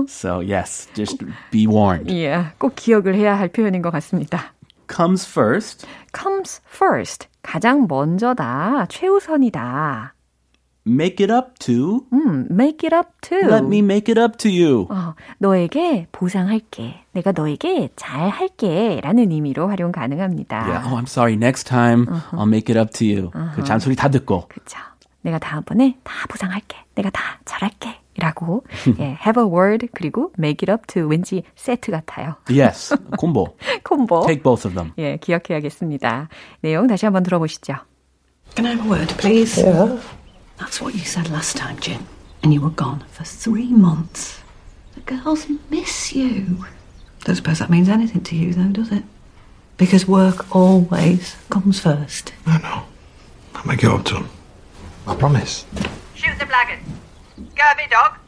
So 0.08 0.40
yes, 0.42 0.88
just 0.96 1.24
be 1.52 1.68
warned. 1.68 2.10
예, 2.12 2.52
꼭 2.58 2.76
기억을 2.76 3.14
해야 3.16 3.38
할 3.38 3.48
표현인 3.50 3.84
것 3.84 3.92
같습니다. 3.92 4.54
Comes 4.90 5.28
first. 5.28 5.86
comes 6.18 6.62
first. 6.74 7.28
가장 7.44 7.86
먼저다. 7.88 8.88
최우선이다. 8.90 10.14
Make 10.88 11.22
it 11.22 11.32
up 11.34 11.60
to. 11.60 12.06
음, 12.14 12.48
make 12.50 12.88
it 12.88 12.96
up 12.96 13.10
to. 13.22 13.38
Let 13.38 13.66
me 13.66 13.80
make 13.80 14.10
it 14.10 14.18
up 14.20 14.38
to 14.38 14.50
you. 14.50 14.88
어, 14.90 15.16
너에게 15.38 16.08
보상할게. 16.14 17.04
내가 17.12 17.34
너에게 17.34 17.90
잘할게. 17.98 19.02
라는 19.04 19.30
의미로 19.32 19.68
활용 19.68 19.92
가능합니다. 19.92 20.58
Yeah. 20.66 20.88
Oh, 20.88 20.96
I'm 20.98 21.06
sorry. 21.08 21.36
Next 21.36 21.68
time 21.68 22.08
I'll 22.32 22.48
make 22.48 22.74
it 22.74 22.80
up 22.80 22.92
to 22.94 23.06
you. 23.06 23.32
그 23.54 23.64
잔소리 23.66 23.96
다 23.98 24.08
듣고. 24.10 24.48
그쵸. 24.48 24.78
내가 25.22 25.38
다음번에 25.40 25.98
다 26.06 26.14
보상할게. 26.30 26.78
내가 26.96 27.10
다 27.10 27.22
잘할게. 27.44 28.00
라고 28.19 28.65
예, 28.99 29.17
have 29.25 29.41
a 29.43 29.49
word 29.49 29.89
그리고 29.95 30.33
make 30.39 30.67
it 30.67 30.71
up 30.71 30.87
to 30.87 31.09
왠지 31.09 31.43
세트 31.57 31.91
같아요. 31.91 32.37
Yes. 32.51 32.95
combo. 33.19 33.57
콤보. 33.85 34.27
Take 34.27 34.43
both 34.43 34.67
of 34.67 34.75
them. 34.75 34.93
예, 34.99 35.17
기억해야겠습니다. 35.17 36.29
내용 36.61 36.87
다시 36.87 37.07
한번 37.07 37.23
들어보시죠. 37.23 37.75
Can 38.55 38.67
I 38.67 38.73
have 38.75 38.85
a 38.85 38.91
word, 38.91 39.15
please? 39.17 39.57
Yeah. 39.59 39.99
That's 40.59 40.81
what 40.81 40.95
you 40.95 41.05
said 41.05 41.31
last 41.31 41.57
time, 41.57 41.79
Jim. 41.81 42.05
And 42.43 42.53
you 42.53 42.61
were 42.61 42.75
gone 42.75 43.03
for 43.11 43.25
three 43.25 43.73
months. 43.73 44.41
The 44.95 45.01
girls 45.01 45.47
miss 45.71 46.13
you. 46.15 46.67
Don't 47.25 47.37
suppose 47.37 47.61
that 47.61 47.71
means 47.71 47.89
anything 47.89 48.21
to 48.25 48.37
you, 48.37 48.53
though, 48.53 48.69
does 48.73 48.93
it? 48.93 49.05
Because 49.79 50.07
work 50.07 50.55
always 50.55 51.35
comes 51.49 51.81
first. 51.81 52.35
I 52.47 52.59
know. 52.59 52.83
I'll 53.55 53.65
make 53.67 53.83
it 53.83 53.91
up 53.91 54.05
to 54.07 54.17
him. 54.17 54.29
I 55.07 55.15
promise. 55.17 55.65
Shoot 56.15 56.39
the 56.39 56.47
blackguard. 56.47 56.81
Kirby, 57.58 57.90
dog. 57.90 58.28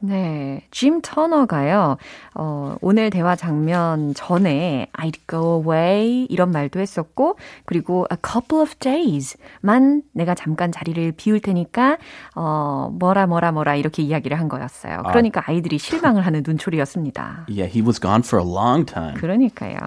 네, 0.00 0.62
짐 0.70 1.00
터너가요. 1.02 1.96
어, 2.34 2.76
오늘 2.80 3.10
대화 3.10 3.34
장면 3.34 4.14
전에 4.14 4.86
I'd 4.92 5.18
go 5.28 5.60
away 5.60 6.24
이런 6.30 6.52
말도 6.52 6.78
했었고 6.78 7.36
그리고 7.64 8.06
a 8.12 8.16
couple 8.24 8.62
of 8.62 8.76
days만 8.76 10.02
내가 10.12 10.36
잠깐 10.36 10.70
자리를 10.70 11.12
비울 11.16 11.40
테니까 11.40 11.98
어, 12.36 12.90
뭐라 12.92 13.26
뭐라 13.26 13.50
뭐라 13.50 13.74
이렇게 13.74 14.04
이야기를 14.04 14.38
한 14.38 14.48
거였어요. 14.48 15.02
그러니까 15.08 15.42
아이들이 15.46 15.78
실망을 15.78 16.24
하는 16.24 16.44
눈초리였습니다. 16.46 17.46
Yeah, 17.50 17.66
he 17.68 17.82
was 17.82 18.00
gone 18.00 18.22
for 18.24 18.40
a 18.40 18.48
long 18.48 18.86
time. 18.86 19.14
그러니까요. 19.14 19.78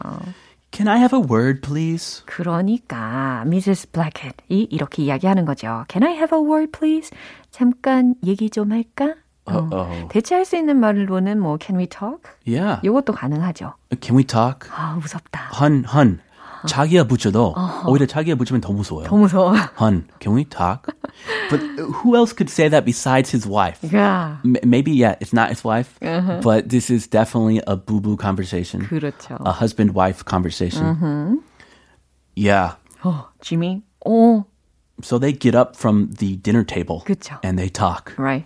Can 0.72 0.88
I 0.88 0.98
have 1.00 1.13
a 1.13 1.22
word, 1.22 1.62
please? 1.62 2.24
그러니까 2.25 3.44
Mrs. 3.46 3.92
Blackett이 3.92 4.68
이렇게 4.72 5.04
이야기하는 5.04 5.44
거죠. 5.46 5.84
Can 5.90 6.04
I 6.04 6.13
have 6.16 6.38
a 6.38 6.42
word, 6.42 6.72
please? 6.72 7.10
잠깐 7.51 8.16
얘기 8.25 8.50
좀 8.50 8.72
할까? 8.72 9.16
어. 9.46 10.08
대체할 10.10 10.46
수 10.46 10.56
있는 10.56 10.80
말로는 10.80 11.40
뭐 11.42 11.58
Can 11.60 11.78
we 11.78 11.88
talk? 11.88 12.22
Yeah. 12.48 12.80
이것도 12.88 13.12
가능하죠. 13.13 13.74
Can 14.00 14.18
we 14.18 14.24
talk? 14.24 14.70
아 14.74 14.96
무섭다. 14.96 15.50
헌, 15.60 15.84
헌. 15.84 16.20
자기야 16.67 17.05
붙여도 17.05 17.55
오히려 17.87 18.07
자기야 18.07 18.35
붙이면 18.35 18.61
더 18.61 18.73
무서워요. 18.73 19.07
더 19.07 19.17
무서워. 19.17 19.55
Hun, 19.79 20.09
can 20.21 20.35
we 20.35 20.45
talk? 20.45 20.87
but 21.50 21.61
who 22.03 22.17
else 22.17 22.33
could 22.33 22.50
say 22.50 22.69
that 22.69 22.85
besides 22.85 23.31
his 23.31 23.47
wife? 23.47 23.81
야, 23.93 24.41
M- 24.45 24.57
maybe, 24.65 24.91
yeah, 24.91 25.15
it's 25.21 25.33
not 25.33 25.50
his 25.50 25.62
wife, 25.65 25.95
but 26.43 26.69
this 26.69 26.91
is 26.91 27.07
definitely 27.07 27.62
a 27.67 27.76
boo 27.76 28.00
boo 28.00 28.17
conversation, 28.17 28.83
그렇죠. 28.88 29.37
a 29.47 29.53
husband 29.53 29.95
wife 29.95 30.25
conversation. 30.25 31.41
Yeah. 32.35 32.76
어, 33.05 33.26
지미. 33.41 33.83
오, 34.05 34.45
So 35.03 35.19
they 35.19 35.33
get 35.33 35.55
up 35.55 35.76
from 35.76 36.11
the 36.19 36.37
dinner 36.37 36.65
table 36.65 37.03
그쵸. 37.07 37.38
and 37.45 37.59
they 37.59 37.69
talk. 37.69 38.12
right. 38.19 38.45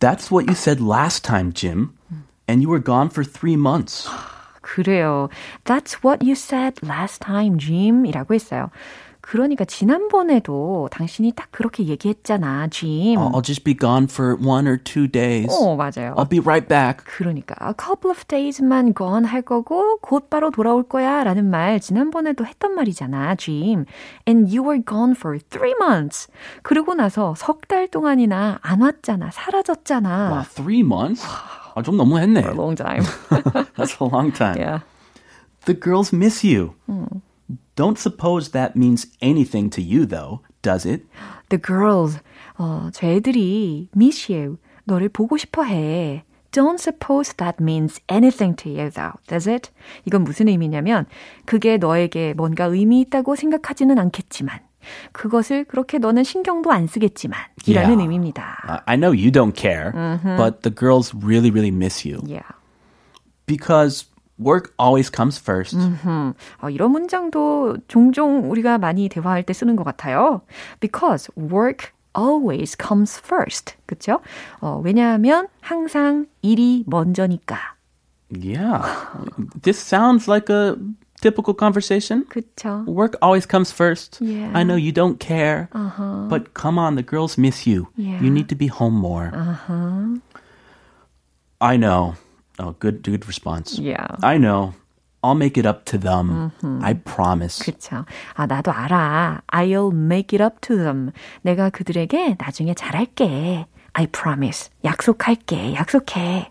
That's 0.00 0.30
what 0.30 0.46
you 0.48 0.54
said 0.54 0.80
last 0.80 1.22
time, 1.24 1.52
Jim. 1.52 1.94
And 2.48 2.60
you 2.62 2.68
were 2.68 2.78
gone 2.80 3.08
for 3.10 3.22
three 3.24 3.56
months. 3.56 4.08
그래요. 4.67 5.29
That's 5.63 6.03
what 6.03 6.21
you 6.21 6.33
said 6.35 6.75
last 6.83 7.21
time, 7.21 7.57
Jim. 7.57 8.05
이라고 8.05 8.33
했어요. 8.33 8.69
그러니까 9.21 9.65
지난번에도 9.65 10.87
당신이 10.89 11.33
딱 11.35 11.47
그렇게 11.51 11.83
얘기했잖아, 11.85 12.67
Jim. 12.69 13.17
I'll, 13.19 13.41
just 13.43 13.63
be 13.65 13.73
gone 13.77 14.07
for 14.09 14.37
one 14.39 14.65
or 14.67 14.77
two 14.77 15.05
days. 15.05 15.51
어, 15.53 15.75
맞아요. 15.75 16.15
I'll 16.15 16.29
be 16.29 16.39
right 16.39 16.65
back. 16.65 17.03
그러니까 17.03 17.55
a 17.59 17.73
couple 17.77 18.09
of 18.09 18.25
days만 18.27 18.93
gone 18.95 19.25
할 19.25 19.41
거고 19.41 19.97
곧바로 19.99 20.49
돌아올 20.49 20.83
거야 20.83 21.25
라는 21.25 21.49
말 21.49 21.81
지난번에도 21.81 22.45
했던 22.45 22.73
말이잖아, 22.75 23.35
Jim. 23.35 23.83
And 24.25 24.47
you 24.47 24.63
were 24.63 24.81
gone 24.81 25.11
for 25.11 25.37
three 25.49 25.75
months. 25.81 26.27
그러고 26.63 26.93
나서 26.93 27.33
석 27.35 27.67
달 27.67 27.89
동안이나 27.89 28.59
안 28.61 28.81
왔잖아, 28.81 29.29
사라졌잖아. 29.31 30.29
Wow, 30.31 30.45
three 30.55 30.81
months? 30.83 31.25
아, 31.77 31.81
좀 31.83 31.95
너무했네. 31.95 32.39
For 32.41 32.53
a 32.53 32.57
long 32.57 32.75
time. 32.75 33.03
That's 33.77 34.01
a 34.01 34.07
long 34.09 34.31
time. 34.33 34.57
yeah. 34.57 34.79
The 35.65 35.75
girls 35.79 36.11
miss 36.11 36.43
you. 36.43 36.73
Don't 37.75 37.99
suppose 37.99 38.49
that 38.49 38.75
means 38.75 39.05
anything 39.21 39.69
to 39.71 39.81
you, 39.81 40.07
though, 40.07 40.41
does 40.63 40.85
it? 40.87 41.05
The 41.49 41.61
girls, 41.61 42.19
어, 42.57 42.89
저 42.91 43.05
애들이 43.07 43.89
miss 43.95 44.31
you. 44.31 44.57
너를 44.85 45.09
보고 45.09 45.37
싶어 45.37 45.63
해. 45.65 46.23
Don't 46.51 46.79
suppose 46.79 47.35
that 47.37 47.61
means 47.61 48.01
anything 48.09 48.55
to 48.55 48.71
you, 48.71 48.89
though, 48.89 49.13
does 49.27 49.47
it? 49.47 49.69
이건 50.05 50.23
무슨 50.23 50.47
의미냐면, 50.47 51.05
그게 51.45 51.77
너에게 51.77 52.33
뭔가 52.33 52.65
의미 52.65 53.01
있다고 53.01 53.35
생각하지는 53.35 53.99
않겠지만, 53.99 54.61
그것을 55.11 55.65
그렇게 55.65 55.97
너는 55.97 56.23
신경도 56.23 56.71
안 56.71 56.87
쓰겠지만, 56.87 57.39
이라는 57.65 57.89
Yeah. 57.89 58.01
의미입니다. 58.03 58.83
I- 58.85 58.97
know 58.97 59.11
you 59.11 59.31
don't 59.31 59.53
care, 59.55 59.91
but 60.37 60.61
the 60.61 60.73
girls 60.73 61.13
really, 61.15 61.49
really 61.51 61.71
miss 61.73 62.07
you. 62.07 62.21
Yeah. 62.25 62.43
Because 63.45 64.05
work 64.39 64.73
always 64.79 65.09
comes 65.09 65.39
first. 65.39 65.77
어, 66.61 66.69
이런 66.69 66.91
문장도 66.91 67.77
종종 67.87 68.49
우리가 68.51 68.77
많이 68.77 69.09
대화할 69.09 69.43
때 69.43 69.53
쓰는 69.53 69.75
것 69.75 69.83
같아요. 69.83 70.41
Because 70.79 71.31
work 71.37 71.91
always 72.17 72.75
comes 72.77 73.19
first. 73.23 73.75
그쵸? 73.85 74.19
어, 74.59 74.81
왜냐하면 74.83 75.47
항상 75.61 76.25
일이 76.41 76.83
먼저니까. 76.87 77.57
Yeah. 78.29 78.83
this 79.61 79.79
sounds 79.79 80.27
like 80.29 80.49
a 80.53 80.75
typical 81.26 81.54
conversation. 81.54 82.24
그쵸? 82.28 82.84
Work 82.86 83.16
always 83.22 83.46
comes 83.46 83.70
first. 83.70 84.18
Yeah. 84.20 84.50
I 84.54 84.64
know 84.64 84.74
you 84.76 84.92
don't 84.92 85.18
care, 85.20 85.68
Uh-huh. 85.72 86.26
but 86.28 86.54
come 86.54 86.78
on, 86.78 86.96
the 86.96 87.02
girls 87.02 87.38
miss 87.38 87.66
you. 87.66 87.88
Yeah. 87.96 88.20
You 88.20 88.30
need 88.30 88.48
to 88.48 88.56
be 88.56 88.66
home 88.66 88.94
more. 88.94 89.30
Uh-huh. 89.32 90.18
I 91.60 91.76
know. 91.76 92.14
Oh, 92.58 92.74
good, 92.78 93.02
good 93.02 93.26
response. 93.26 93.78
Yeah. 93.78 94.06
I 94.22 94.36
know. 94.38 94.74
I'll 95.22 95.36
make 95.36 95.56
it 95.56 95.64
up 95.64 95.84
to 95.86 95.98
them. 95.98 96.50
I 96.82 96.94
promise. 96.94 97.62
그쵸. 97.62 98.04
아, 98.34 98.46
나도 98.46 98.72
알아. 98.72 99.40
I'll 99.52 99.92
make 99.94 100.34
it 100.36 100.42
up 100.42 100.60
to 100.62 100.76
them. 100.76 101.12
내가 101.42 101.70
그들에게 101.70 102.36
나중에 102.40 102.74
잘할게. 102.74 103.66
I 103.92 104.06
promise. 104.08 104.70
약속할게. 104.84 105.74
약속해. 105.74 106.50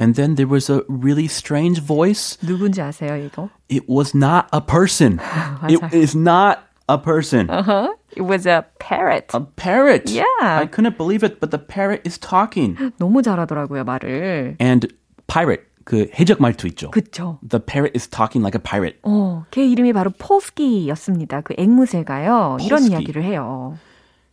And 0.00 0.14
then 0.14 0.36
there 0.36 0.46
was 0.46 0.70
a 0.70 0.82
really 0.88 1.26
strange 1.26 1.80
voice. 1.80 2.38
누군지 2.40 2.80
아세요, 2.80 3.16
이거? 3.16 3.50
It 3.68 3.88
was 3.88 4.14
not 4.14 4.46
a 4.52 4.60
person. 4.60 5.18
it 5.68 5.80
맞아요. 5.82 5.92
is 5.92 6.14
not 6.16 6.60
a 6.88 6.96
person. 6.98 7.50
Uh-huh. 7.50 7.88
It 8.16 8.22
was 8.22 8.46
a 8.46 8.64
parrot. 8.78 9.26
A 9.34 9.40
parrot. 9.40 10.08
Yeah. 10.08 10.22
I 10.40 10.66
couldn't 10.66 10.96
believe 10.96 11.24
it, 11.24 11.40
but 11.40 11.50
the 11.50 11.58
parrot 11.58 12.02
is 12.06 12.16
talking. 12.18 12.76
너무 12.98 13.22
잘하더라고요, 13.22 13.84
말을. 13.84 14.56
And 14.60 14.86
pirate, 15.26 15.64
그 15.84 16.08
해적 16.18 16.40
말투 16.40 16.68
있죠. 16.68 16.90
그쵸. 16.92 17.38
The 17.42 17.60
parrot 17.60 17.96
is 17.96 18.06
talking 18.08 18.40
like 18.42 18.54
a 18.54 18.62
pirate. 18.62 18.98
어, 19.02 19.44
걔 19.50 19.66
이름이 19.66 19.92
바로 19.92 20.10
폴스키였습니다. 20.16 21.40
그 21.42 21.54
앵무새가요. 21.58 22.58
이런 22.62 22.80
폴스키. 22.80 22.92
이야기를 22.92 23.24
해요. 23.24 23.76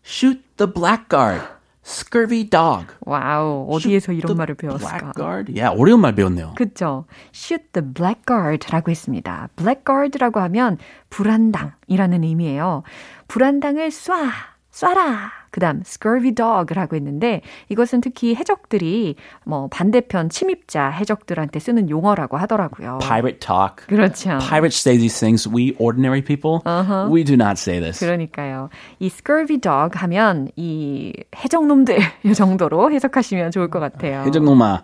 Shoot 0.05 0.41
the 0.57 0.71
blackguard. 0.71 1.41
Scurvy 1.84 2.48
dog. 2.48 2.86
Wow, 3.00 3.66
어디에서 3.70 4.12
이런 4.12 4.36
말을 4.36 4.54
배웠을까? 4.54 5.12
blackguard? 5.12 5.52
Yeah, 5.52 5.80
어려운 5.80 6.00
말 6.00 6.14
배웠네요. 6.14 6.54
그쵸. 6.56 7.06
shoot 7.34 7.64
the 7.72 7.86
blackguard라고 7.94 8.90
했습니다. 8.90 9.48
blackguard라고 9.56 10.40
하면 10.40 10.78
불한당이라는 11.08 12.24
의미예요. 12.24 12.82
불한당을 13.28 13.88
쏴, 13.88 14.30
쏴라. 14.72 15.39
그 15.50 15.60
다음 15.60 15.82
scurvy 15.84 16.32
dog라고 16.32 16.96
했는데 16.96 17.42
이것은 17.68 18.00
특히 18.00 18.34
해적들이 18.34 19.16
뭐 19.44 19.68
반대편 19.68 20.28
침입자 20.28 20.90
해적들한테 20.90 21.58
쓰는 21.58 21.90
용어라고 21.90 22.36
하더라고요. 22.36 22.98
Pirate 23.00 23.40
talk. 23.40 23.86
그렇죠. 23.86 24.38
Pirates 24.38 24.80
say 24.80 24.96
these 24.96 25.18
things. 25.18 25.48
We 25.48 25.74
ordinary 25.78 26.22
people, 26.22 26.62
uh-huh. 26.64 27.08
we 27.10 27.24
do 27.24 27.34
not 27.34 27.58
say 27.58 27.80
this. 27.80 27.98
그러니까요. 28.00 28.70
이 29.00 29.06
scurvy 29.06 29.58
dog 29.58 29.98
하면 29.98 30.48
이 30.56 31.12
해적놈들 31.36 31.98
이 32.24 32.34
정도로 32.34 32.92
해석하시면 32.92 33.50
좋을 33.50 33.68
것 33.70 33.80
같아요. 33.80 34.22
해적놈아. 34.26 34.82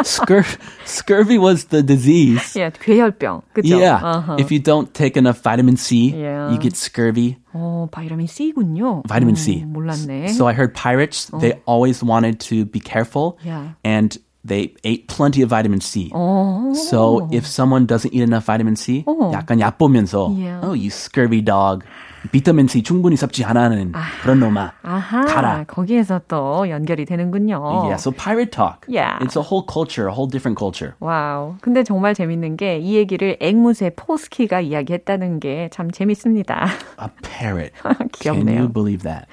Scur 0.00 0.42
scurvy 0.86 1.38
was 1.38 1.66
the 1.66 1.82
disease. 1.82 2.56
Yeah, 2.56 2.72
괴혈병. 2.72 3.42
그죠? 3.52 3.76
Yeah. 3.76 4.00
Uh-huh. 4.02 4.36
If 4.38 4.50
you 4.50 4.58
don't 4.58 4.92
take 4.94 5.16
enough 5.18 5.42
vitamin 5.42 5.76
C, 5.76 6.10
yeah. 6.16 6.50
you 6.50 6.58
get 6.58 6.74
scurvy. 6.76 7.36
어, 7.53 7.87
바이타민 7.91 8.27
C군요. 8.27 9.03
Vitamin 9.07 9.35
C. 9.35 9.63
음, 9.63 9.73
몰랐네. 9.73 10.29
So 10.29 10.47
I 10.47 10.53
heard 10.53 10.73
pirates, 10.73 11.29
어. 11.31 11.39
they 11.39 11.59
always 11.65 12.03
wanted 12.03 12.39
to 12.47 12.65
be 12.65 12.79
careful. 12.79 13.37
Yeah. 13.43 13.73
And 13.83 14.17
they 14.45 14.73
ate 14.83 15.07
plenty 15.07 15.41
of 15.41 15.49
vitamin 15.49 15.81
C. 15.81 16.11
어. 16.13 16.73
So 16.75 17.27
if 17.31 17.45
someone 17.45 17.85
doesn't 17.85 18.13
eat 18.13 18.21
enough 18.21 18.45
vitamin 18.45 18.75
C, 18.75 19.03
어. 19.05 19.31
약간 19.33 19.59
얕보면서, 19.59 20.31
yeah. 20.37 20.61
oh, 20.63 20.73
you 20.73 20.89
scurvy 20.89 21.41
dog. 21.41 21.83
비타민 22.30 22.68
C 22.68 22.82
충분히 22.82 23.16
섭취 23.16 23.44
안 23.44 23.56
하는 23.56 23.92
아, 23.94 24.02
그런 24.22 24.38
놈아 24.40 24.72
아하, 24.82 25.24
가라. 25.24 25.64
거기에서 25.64 26.20
또 26.28 26.68
연결이 26.68 27.04
되는군요. 27.04 27.60
Yeah, 27.62 27.96
so 27.96 28.12
pirate 28.12 28.52
talk. 28.52 28.86
Yeah. 28.86 29.18
It's 29.20 29.36
a 29.36 29.42
whole 29.42 29.64
culture, 29.66 30.06
a 30.06 30.12
whole 30.14 30.30
different 30.30 30.56
culture. 30.58 30.94
와우. 31.00 31.56
근데 31.60 31.82
정말 31.82 32.14
재밌는 32.14 32.56
게 32.56 32.78
이 32.78 32.94
얘기를 32.96 33.36
앵무새 33.40 33.90
포스키가 33.96 34.60
이야기했다는 34.60 35.40
게 35.40 35.68
참 35.72 35.90
재밌습니다. 35.90 36.66
A 37.00 37.08
parrot. 37.22 37.72
귀엽네요. 38.12 38.44
Can 38.44 38.58
you 38.58 38.72
believe 38.72 39.02
that? 39.02 39.26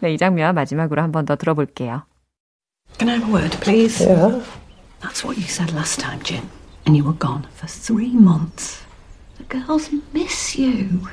네, 0.00 0.12
이 0.14 0.18
장면 0.18 0.54
마지막으로 0.54 1.00
한 1.02 1.12
번 1.12 1.24
더 1.26 1.36
들어볼게요. 1.36 2.02
Can 2.98 3.08
I 3.08 3.16
have 3.16 3.28
a 3.28 3.32
word, 3.32 3.56
please? 3.60 4.00
Yeah. 4.02 4.42
That's 5.00 5.22
what 5.24 5.36
you 5.38 5.46
said 5.46 5.72
last 5.74 6.00
time, 6.00 6.20
Jim. 6.24 6.48
And 6.86 6.96
you 6.96 7.04
were 7.04 7.18
gone 7.18 7.46
for 7.54 7.66
three 7.66 8.14
months. 8.14 8.82
The 9.38 9.44
girls 9.44 9.90
miss 10.14 10.56
you. 10.58 11.06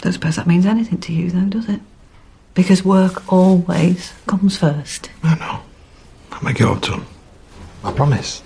Don't 0.00 0.12
suppose 0.12 0.36
that 0.36 0.46
means 0.46 0.66
anything 0.66 0.98
to 1.00 1.12
you, 1.12 1.30
though, 1.30 1.46
does 1.48 1.68
it? 1.68 1.80
Because 2.54 2.84
work 2.84 3.30
always 3.32 4.12
comes 4.26 4.56
first. 4.56 5.10
No, 5.22 5.34
no. 5.34 5.60
I'll 6.32 6.42
make 6.42 6.60
it 6.60 6.66
up 6.66 6.80
to 6.82 6.94
him. 6.94 7.06
I 7.84 7.92
promise. 7.92 8.42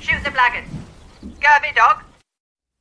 Shoot 0.00 0.22
the 0.24 0.30
blackguard. 0.30 0.64
Scurvy 1.20 1.72
dog. 1.74 2.02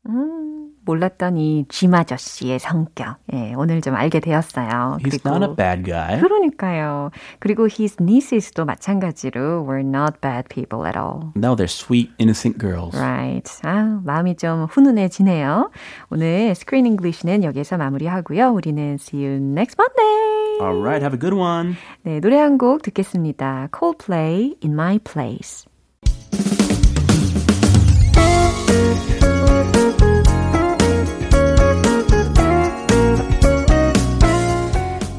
음, 0.07 0.71
몰랐던 0.87 1.37
이 1.37 1.65
짐 1.69 1.93
아저씨의 1.93 2.57
성격. 2.59 3.17
예, 3.33 3.53
오늘 3.55 3.81
좀 3.81 3.93
알게 3.95 4.19
되었어요. 4.21 4.97
He's 5.03 5.21
그리고, 5.21 5.29
not 5.29 5.43
a 5.51 5.55
bad 5.55 5.83
guy. 5.83 6.19
그러니까요. 6.19 7.11
그리고 7.39 7.67
his 7.67 7.97
nieces도 8.01 8.65
마찬가지로 8.65 9.65
were 9.67 9.81
not 9.85 10.19
bad 10.21 10.47
people 10.49 10.87
at 10.87 10.97
all. 10.97 11.31
No, 11.35 11.55
they're 11.55 11.67
sweet, 11.67 12.09
innocent 12.19 12.57
girls. 12.59 12.97
Right. 12.97 13.45
아, 13.63 13.99
마음이 14.03 14.37
좀 14.37 14.65
훈훈해지네요. 14.65 15.69
오늘 16.09 16.51
Screen 16.51 16.85
English는 16.87 17.43
여기서 17.43 17.77
마무리하고요. 17.77 18.49
우리는 18.53 18.95
see 18.99 19.23
you 19.23 19.35
next 19.37 19.75
Monday. 19.77 20.59
All 20.61 20.81
right, 20.81 21.03
have 21.03 21.13
a 21.13 21.19
good 21.19 21.35
one. 21.37 21.75
네, 22.03 22.19
노래 22.19 22.37
한 22.37 22.57
곡 22.57 22.81
듣겠습니다. 22.81 23.67
Coldplay, 23.77 24.55
In 24.63 24.73
My 24.73 24.97
Place. 24.99 25.65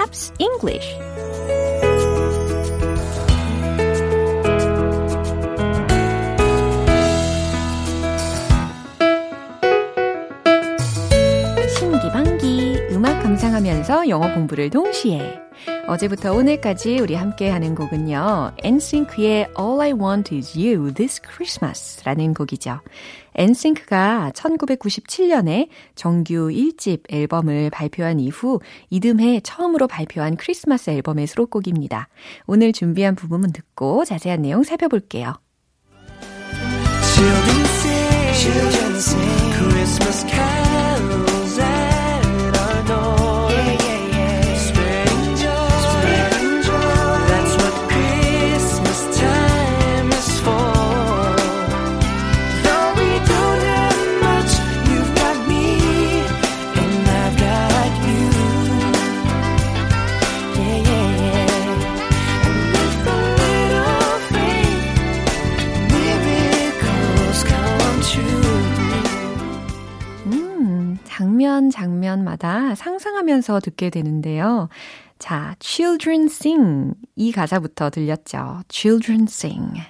Pops 0.00 0.32
English 0.38 0.98
신기방기 11.76 12.78
음악 12.92 13.22
감상하면서 13.22 14.08
영어 14.08 14.32
공부를 14.32 14.70
동시에 14.70 15.38
어제부터 15.90 16.32
오늘까지 16.32 17.00
우리 17.00 17.16
함께 17.16 17.50
하는 17.50 17.74
곡은요. 17.74 18.52
NSYNC의 18.62 19.48
All 19.58 19.80
I 19.80 19.92
Want 19.92 20.36
Is 20.36 20.56
You 20.56 20.94
This 20.94 21.20
Christmas 21.20 22.04
라는 22.04 22.32
곡이죠. 22.32 22.78
NSYNC가 23.34 24.30
1997년에 24.32 25.66
정규 25.96 26.48
1집 26.48 27.12
앨범을 27.12 27.70
발표한 27.70 28.20
이후 28.20 28.60
이듬해 28.88 29.40
처음으로 29.40 29.88
발표한 29.88 30.36
크리스마스 30.36 30.90
앨범의 30.90 31.26
수록곡입니다. 31.26 32.06
오늘 32.46 32.72
준비한 32.72 33.16
부분은 33.16 33.50
듣고 33.50 34.04
자세한 34.04 34.42
내용 34.42 34.62
살펴볼게요. 34.62 35.34
Children 37.02 37.64
sing, 37.64 38.34
children 38.38 38.94
sing 38.94 39.52
Christmas 39.58 40.24
carols 40.30 41.29
장면 72.10 72.20
장면마다 72.20 72.74
상상하면서 72.74 73.60
듣게 73.60 73.90
되는데요. 73.90 74.68
자, 75.18 75.54
children 75.60 76.24
sing. 76.24 76.94
이 77.14 77.30
가사부터 77.30 77.90
들렸죠. 77.90 78.62
children 78.68 79.26
sing. 79.28 79.80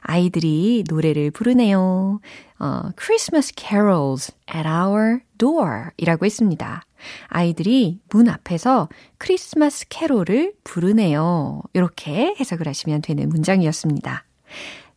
아이들이 0.00 0.82
노래를 0.88 1.30
부르네요. 1.30 2.20
어, 2.58 2.80
Christmas 2.98 3.52
carols 3.56 4.32
at 4.52 4.66
our 4.66 5.20
door 5.36 5.90
이라고 5.98 6.26
했습니다. 6.26 6.82
아이들이 7.28 8.00
문 8.10 8.28
앞에서 8.28 8.88
크리스마스 9.18 9.86
캐롤을 9.88 10.54
부르네요. 10.64 11.62
이렇게 11.74 12.34
해석을 12.40 12.66
하시면 12.66 13.02
되는 13.02 13.28
문장이었습니다. 13.28 14.24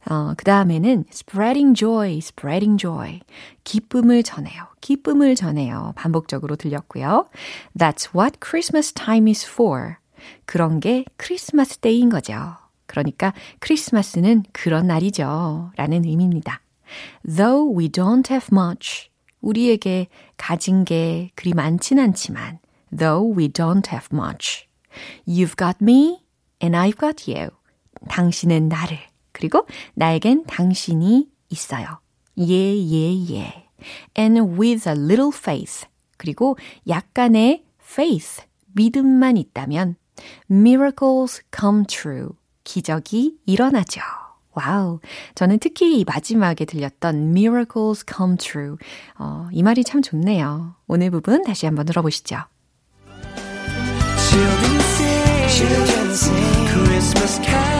어, 0.09 0.33
그 0.35 0.43
다음에는 0.43 1.05
spreading 1.11 1.77
joy, 1.77 2.17
spreading 2.17 2.77
joy. 2.77 3.19
기쁨을 3.63 4.23
전해요. 4.23 4.65
기쁨을 4.81 5.35
전해요. 5.35 5.93
반복적으로 5.95 6.55
들렸고요. 6.55 7.27
That's 7.77 8.15
what 8.15 8.39
Christmas 8.43 8.93
time 8.93 9.29
is 9.29 9.45
for. 9.45 9.95
그런 10.45 10.79
게 10.79 11.05
크리스마스 11.17 11.77
때인 11.77 12.09
거죠. 12.09 12.55
그러니까 12.87 13.33
크리스마스는 13.59 14.43
그런 14.51 14.87
날이죠. 14.87 15.71
라는 15.77 16.05
의미입니다. 16.05 16.61
Though 17.25 17.77
we 17.77 17.89
don't 17.89 18.29
have 18.29 18.49
much. 18.51 19.09
우리에게 19.39 20.07
가진 20.37 20.83
게 20.83 21.31
그리 21.35 21.53
많진 21.53 21.99
않지만 21.99 22.59
though 22.95 23.35
we 23.35 23.47
don't 23.47 23.87
have 23.91 24.09
much. 24.11 24.67
You've 25.27 25.55
got 25.57 25.77
me 25.81 26.23
and 26.61 26.75
I've 26.77 26.99
got 26.99 27.31
you. 27.31 27.51
당신은 28.09 28.67
나를 28.67 28.97
그리고 29.41 29.65
나에겐 29.95 30.45
당신이 30.45 31.27
있어요. 31.49 31.99
예, 32.37 32.45
예, 32.45 33.33
예. 33.33 33.67
And 34.15 34.39
with 34.39 34.87
a 34.87 34.95
little 34.95 35.31
faith. 35.33 35.87
그리고 36.17 36.57
약간의 36.87 37.65
faith, 37.81 38.43
믿음만 38.73 39.37
있다면 39.37 39.95
Miracles 40.51 41.41
come 41.57 41.85
true. 41.87 42.29
기적이 42.63 43.37
일어나죠. 43.47 44.01
와우. 44.53 44.99
저는 45.33 45.57
특히 45.57 45.99
이 45.99 46.03
마지막에 46.03 46.65
들렸던 46.65 47.31
miracles 47.31 48.05
come 48.05 48.37
true. 48.37 48.75
어, 49.17 49.47
이 49.51 49.63
말이 49.63 49.83
참 49.83 50.03
좋네요. 50.03 50.75
오늘 50.85 51.09
부분 51.09 51.41
다시 51.41 51.65
한번 51.65 51.87
들어보시죠. 51.87 52.37
Children 54.29 54.75
sing, 54.75 55.49
children 55.49 56.11
sing 56.11 56.67
Christmas 56.67 57.41
carols 57.41 57.70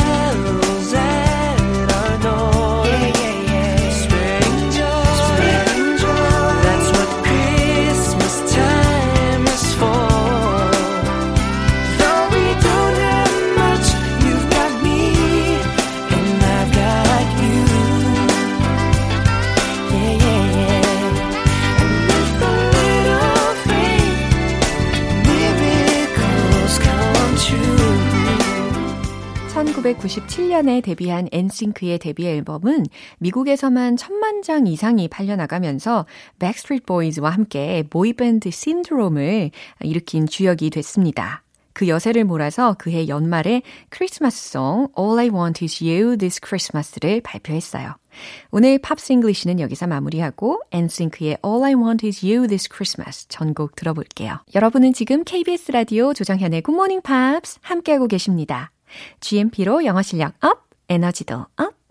1997년에 29.91 30.83
데뷔한 30.83 31.29
NSYNC의 31.31 31.99
데뷔 31.99 32.27
앨범은 32.27 32.85
미국에서만 33.19 33.97
천만 33.97 34.41
장 34.41 34.67
이상이 34.67 35.07
팔려나가면서 35.07 36.05
Backstreet 36.39 36.85
Boys와 36.85 37.29
함께 37.29 37.83
boy 37.89 38.16
band 38.16 38.51
신드롬을 38.51 39.51
일으킨 39.81 40.27
주역이 40.27 40.69
됐습니다. 40.69 41.43
그 41.73 41.87
여세를 41.87 42.25
몰아서 42.25 42.75
그해 42.77 43.07
연말에 43.07 43.61
크리스마스 43.89 44.66
song 44.66 44.89
All 44.97 45.17
I 45.17 45.29
Want 45.29 45.63
Is 45.63 45.83
You 45.83 46.17
This 46.17 46.41
Christmas를 46.45 47.21
발표했어요. 47.21 47.95
오늘 48.51 48.77
Pops 48.77 49.13
English는 49.13 49.61
여기서 49.61 49.87
마무리하고 49.87 50.59
NSYNC의 50.71 51.37
All 51.45 51.63
I 51.63 51.75
Want 51.75 52.05
Is 52.05 52.25
You 52.25 52.47
This 52.47 52.67
Christmas 52.69 53.25
전곡 53.29 53.75
들어볼게요. 53.75 54.39
여러분은 54.53 54.91
지금 54.91 55.23
KBS 55.23 55.71
라디오 55.71 56.13
조정현의 56.13 56.61
Good 56.63 56.75
Morning 56.75 57.01
Pops 57.03 57.59
함께하고 57.61 58.07
계십니다. 58.07 58.71
GMP로 59.19 59.85
영어 59.85 60.01
실력 60.01 60.33
up, 60.43 60.67
에너지도 60.89 61.45
up, 61.57 61.81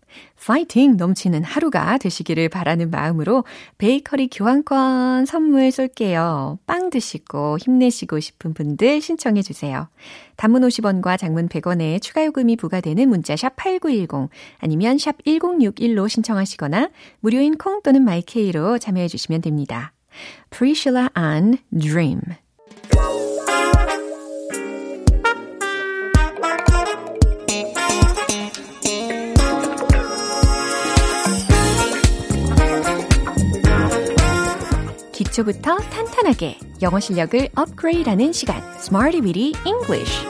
파이팅 0.45 0.97
넘치는 0.97 1.45
하루가 1.45 1.99
되시기를 1.99 2.49
바라는 2.49 2.91
마음으로 2.91 3.45
베이커리 3.79 4.29
교환권 4.33 5.27
선물 5.27 5.71
쏠게요. 5.71 6.59
빵 6.67 6.91
드시고 6.91 7.59
힘내시고 7.59 8.21
싶은 8.21 8.55
분들 8.55 9.01
신청해 9.01 9.43
주세요. 9.43 9.89
단문 10.37 10.63
50원과 10.63 11.19
장문 11.19 11.49
100원에 11.49 12.01
추가 12.01 12.25
요금이 12.25 12.57
부과되는 12.57 13.09
문자 13.09 13.37
샵 13.37 13.55
8910 13.57 14.31
아니면 14.59 14.99
샵 14.99 15.23
1061로 15.25 16.09
신청하시거나 16.09 16.91
무료인 17.21 17.57
콩 17.57 17.83
또는 17.83 18.03
마이케이로 18.03 18.79
참여해 18.79 19.09
주시면 19.09 19.43
됩니다. 19.43 19.93
Priscilla 20.51 21.09
Ahn 21.17 21.59
Dream 21.71 22.21
기초부터 35.41 35.77
탄탄하게 35.77 36.59
영어 36.83 37.01
실력을 37.01 37.49
업그레이드하는 37.55 38.33
시간 38.33 38.63
Smarty 38.79 39.23
Weedy 39.23 39.53
English 39.65 40.27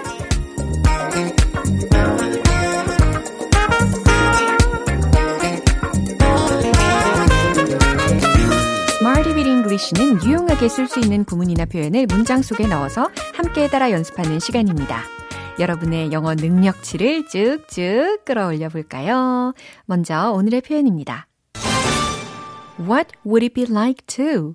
English는 9.37 10.23
유용하게 10.25 10.69
쓸 10.69 10.89
수 10.89 11.01
있는 11.01 11.25
구문이나 11.25 11.65
표현을 11.65 12.07
문장 12.07 12.43
속에 12.43 12.67
넣어서 12.67 13.09
함께 13.35 13.69
따라 13.69 13.91
연습하는 13.91 14.41
시간입니다. 14.41 15.03
여러분의 15.59 16.13
영어 16.13 16.35
능력치를 16.35 17.27
쭉쭉 17.29 18.25
끌어올려 18.25 18.69
볼까요? 18.69 19.55
먼저 19.87 20.33
오늘의 20.33 20.61
표현입니다. 20.63 21.27
What 22.79 23.09
would 23.25 23.45
it 23.45 23.55
be 23.55 23.67
like 23.69 24.07
to? 24.07 24.55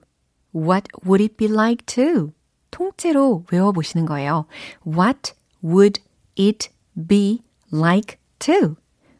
What 0.55 0.87
would 1.03 1.21
it 1.21 1.35
be 1.35 1.47
like 1.51 1.85
to? 1.97 2.31
통째로 2.71 3.43
외워보시는 3.51 4.05
거예요. 4.05 4.45
What 4.87 5.33
would 5.61 6.01
it 6.39 6.69
be 6.95 7.41
like 7.73 8.17
to? 8.39 8.77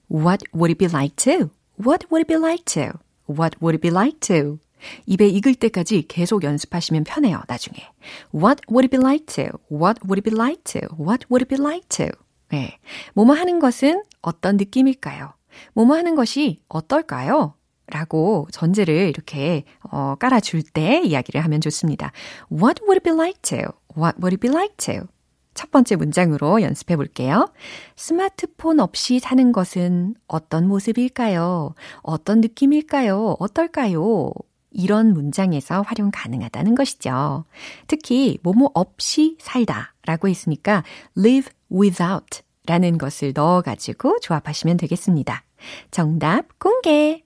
What 0.10 0.43
would 0.54 0.71
it 0.71 0.78
be 0.78 0.88
like 0.88 1.15
to? 1.17 1.50
What 1.78 2.08
would 2.10 2.24
it 2.24 2.28
be 2.28 2.39
like 2.39 2.63
to? 2.76 3.00
What 3.28 3.58
would 3.62 3.76
it 3.76 3.82
be 3.82 3.91
like 3.91 4.19
to? 4.21 4.60
입에 5.06 5.28
익을 5.28 5.56
때까지 5.56 6.06
계속 6.08 6.43
연습하시면 6.43 7.04
편해요, 7.04 7.41
나중에. 7.48 7.91
What 8.34 8.62
would 8.69 8.86
it 8.86 8.91
be 8.91 9.00
like 9.02 9.26
to? 9.36 9.58
What 9.69 10.00
would 10.06 10.19
it 10.19 10.30
be 10.30 10.34
like 10.34 10.63
to? 10.71 10.88
What 10.95 11.26
would 11.30 11.43
it 11.43 11.50
be 11.50 11.60
like 11.60 11.88
to? 11.89 12.08
네. 12.52 12.78
뭐뭐 13.13 13.34
하는 13.34 13.60
것은 13.60 14.04
어떤 14.21 14.58
느낌일까요? 14.58 15.34
뭐뭐 15.74 15.95
하는 15.95 16.15
것이 16.15 16.62
어떨까요? 16.69 17.56
라고 17.88 18.48
전제를 18.52 19.10
이렇게 19.10 19.63
어, 19.91 20.15
깔아줄 20.19 20.63
때 20.63 21.02
이야기를 21.04 21.43
하면 21.43 21.62
좋습니다. 21.62 22.12
What 22.52 22.82
would 22.84 22.98
it 22.98 23.04
be 23.04 23.13
like 23.13 23.41
to? 23.43 23.74
What 23.95 24.17
would 24.19 24.34
it 24.34 24.38
be 24.38 24.52
like 24.52 24.76
to? 24.78 25.08
첫 25.54 25.71
번째 25.71 25.95
문장으로 25.95 26.62
연습해 26.62 26.95
볼게요. 26.98 27.50
스마트폰 27.95 28.80
없이 28.80 29.19
사는 29.19 29.52
것은 29.52 30.15
어떤 30.28 30.67
모습일까요? 30.67 31.74
어떤 32.02 32.41
느낌일까요? 32.41 33.38
어떨까요? 33.39 34.32
이런 34.71 35.13
문장에서 35.13 35.82
활용 35.84 36.12
가능하다는 36.13 36.76
것이죠. 36.76 37.45
특히 37.88 38.38
뭐뭐 38.43 38.71
없이 38.74 39.38
살다 39.39 39.95
라고 40.06 40.28
했으니까 40.28 40.84
live 41.17 41.52
without 41.71 42.41
라는 42.67 42.98
것을 42.98 43.32
넣어가지고 43.34 44.19
조합하시면 44.19 44.78
되겠습니다. 44.78 45.43
정답 45.91 46.60
공개! 46.60 47.24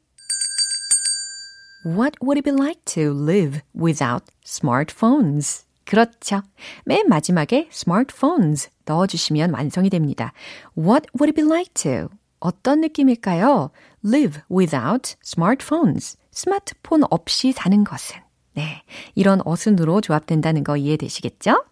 What 1.86 2.16
would 2.22 2.38
it 2.38 2.44
be 2.44 2.52
like 2.52 2.84
to 2.96 3.14
live 3.14 3.62
without 3.74 4.26
smartphones? 4.44 5.64
그렇죠. 5.86 6.44
맨 6.86 7.08
마지막에 7.08 7.70
smartphones 7.72 8.70
넣어주시면 8.86 9.54
완성이 9.54 9.90
됩니다. 9.90 10.34
What 10.78 11.08
would 11.20 11.30
it 11.30 11.36
be 11.36 11.46
like 11.46 11.74
to? 11.76 12.10
어떤 12.40 12.82
느낌일까요? 12.82 13.72
Live 14.06 14.42
without 14.52 15.16
smartphones. 15.24 16.18
스마트폰 16.32 17.04
없이 17.10 17.54
사는 17.54 17.84
것은. 17.84 18.18
네. 18.56 18.84
이런 19.16 19.42
어순으로 19.46 20.02
조합된다는 20.02 20.64
거 20.64 20.76
이해되시겠죠? 20.76 21.64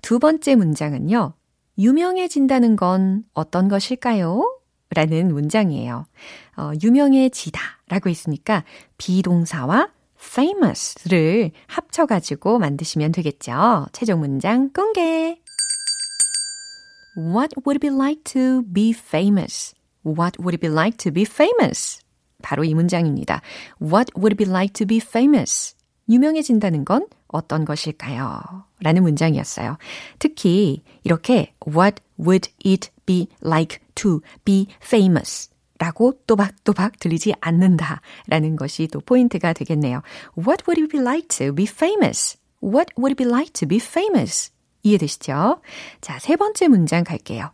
두 0.00 0.18
번째 0.20 0.54
문장은요. 0.54 1.34
유명해진다는 1.78 2.76
건 2.76 3.24
어떤 3.34 3.68
것일까요? 3.68 4.58
라는 4.90 5.32
문장이에요. 5.32 6.06
어, 6.56 6.70
유명해지다 6.82 7.60
라고 7.88 8.08
했으니까 8.08 8.64
비동사와 8.98 9.90
famous를 10.18 11.50
합쳐가지고 11.66 12.58
만드시면 12.58 13.12
되겠죠. 13.12 13.86
최종 13.92 14.20
문장 14.20 14.70
공개. 14.70 15.38
What 17.16 17.54
would 17.64 17.76
it 17.76 17.80
be 17.80 17.90
like 17.90 18.24
to 18.24 18.62
be 18.62 18.90
famous? 18.90 19.74
What 20.04 20.38
would 20.38 20.54
it 20.54 20.60
be 20.60 20.70
like 20.70 20.98
to 20.98 21.12
be 21.12 21.22
famous? 21.22 22.00
바로 22.42 22.64
이 22.64 22.74
문장입니다. 22.74 23.40
What 23.80 24.12
would 24.16 24.34
it 24.34 24.36
be 24.36 24.48
like 24.48 24.72
to 24.74 24.86
be 24.86 24.98
famous? 24.98 25.74
유명해진다는 26.08 26.84
건 26.84 27.06
어떤 27.28 27.64
것일까요? 27.64 28.64
라는 28.80 29.02
문장이었어요. 29.02 29.78
특히 30.18 30.82
이렇게 31.02 31.54
What 31.66 32.02
would 32.18 32.50
it 32.64 32.90
be 33.06 33.28
like 33.44 33.78
to 33.96 34.20
be 34.44 34.68
famous? 34.82 35.50
라고 35.78 36.14
또박또박 36.26 36.98
들리지 36.98 37.34
않는다 37.40 38.00
라는 38.28 38.56
것이 38.56 38.88
또 38.88 39.00
포인트가 39.00 39.52
되겠네요. 39.52 40.00
What 40.38 40.64
would 40.66 40.80
it 40.80 40.88
be 40.88 41.00
like 41.00 41.28
to 41.28 41.54
be 41.54 41.66
famous? 41.66 42.38
What 42.62 42.94
would 42.96 43.12
it 43.12 43.16
be 43.16 43.28
like 43.28 43.52
to 43.52 43.68
be 43.68 43.78
famous? 43.78 44.50
이해되시죠? 44.82 45.60
자, 46.00 46.18
세 46.18 46.36
번째 46.36 46.68
문장 46.68 47.04
갈게요. 47.04 47.50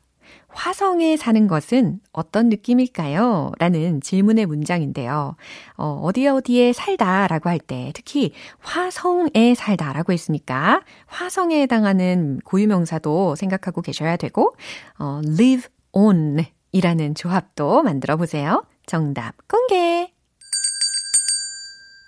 화성에 0.54 1.16
사는 1.16 1.46
것은 1.46 2.00
어떤 2.12 2.50
느낌일까요? 2.50 3.52
라는 3.58 4.02
질문의 4.02 4.44
문장인데요. 4.44 5.36
어, 5.78 6.00
어디 6.02 6.28
어디에 6.28 6.74
살다 6.74 7.26
라고 7.26 7.48
할 7.48 7.58
때, 7.58 7.90
특히 7.94 8.32
화성에 8.60 9.54
살다 9.56 9.94
라고 9.94 10.12
했으니까, 10.12 10.82
화성에 11.06 11.62
해당하는 11.62 12.38
고유명사도 12.44 13.34
생각하고 13.36 13.80
계셔야 13.80 14.16
되고, 14.16 14.54
어, 14.98 15.22
live 15.24 15.68
on 15.92 16.44
이라는 16.72 17.14
조합도 17.14 17.82
만들어 17.82 18.16
보세요. 18.16 18.64
정답 18.86 19.36
공개! 19.46 20.12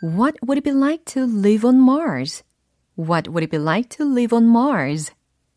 What 0.03 0.37
would 0.43 0.59
it 0.59 0.63
be 0.63 0.73
like 0.73 1.05
to 1.15 1.23
live 1.25 1.67
on 1.67 1.77
Mars? 1.77 2.43
What 2.97 3.31
would 3.31 3.45
it 3.45 3.51
be 3.51 3.59
like 3.63 3.89
to 3.97 4.07
live 4.07 4.35
on 4.37 4.49
Mars? 4.49 5.13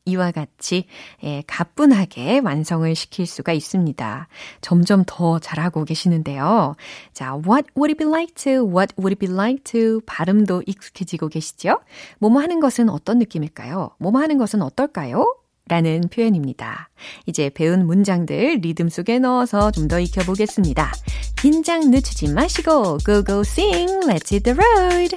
이와 0.08 0.32
같이 0.32 0.86
예, 1.24 1.44
가뿐하게 1.48 2.40
완성을 2.40 2.96
시킬 2.96 3.26
수가 3.26 3.52
있습니다. 3.52 4.28
점점 4.62 5.04
더 5.06 5.38
잘하고 5.40 5.84
계시는데요. 5.84 6.76
자, 7.12 7.34
what 7.34 7.68
would 7.76 7.92
it 7.92 7.98
be 7.98 8.08
like 8.08 8.34
to? 8.36 8.66
What 8.66 8.96
would 8.98 9.12
it 9.12 9.20
be 9.20 9.30
like 9.30 9.64
to? 9.66 10.00
발음도 10.06 10.64
익숙해지고 10.66 11.28
계시죠? 11.28 11.80
뭐뭐 12.20 12.42
하는 12.42 12.62
것은 12.62 12.90
어떤 12.90 13.20
느낌일까요? 13.20 13.92
뭐뭐 14.00 14.22
하는 14.22 14.38
것은 14.38 14.62
어떨까요? 14.62 15.26
라는 15.69 16.03
표현입니다. 16.13 16.91
이제 17.27 17.49
배운 17.49 17.87
문장들 17.87 18.59
리듬 18.63 18.89
속에 18.89 19.19
넣어서 19.21 19.71
좀 19.71 19.89
더 19.89 20.01
익혀보겠습니다. 20.01 20.93
긴장 21.37 21.91
늦추지 21.91 22.29
마시고 22.33 22.99
go 22.99 23.23
go 23.25 23.41
sing, 23.41 23.89
let's 24.07 24.31
hit 24.31 24.45
the 24.45 24.55
road! 24.55 25.17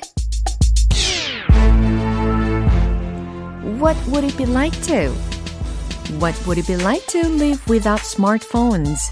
What 3.80 3.98
would 4.08 4.24
it 4.24 4.38
be 4.38 4.46
like 4.46 4.80
to? 4.84 5.12
What 6.20 6.36
would 6.48 6.58
it 6.58 6.68
be 6.68 6.76
like 6.78 7.06
to 7.08 7.28
live 7.28 7.62
without 7.68 8.02
smartphones? 8.02 9.12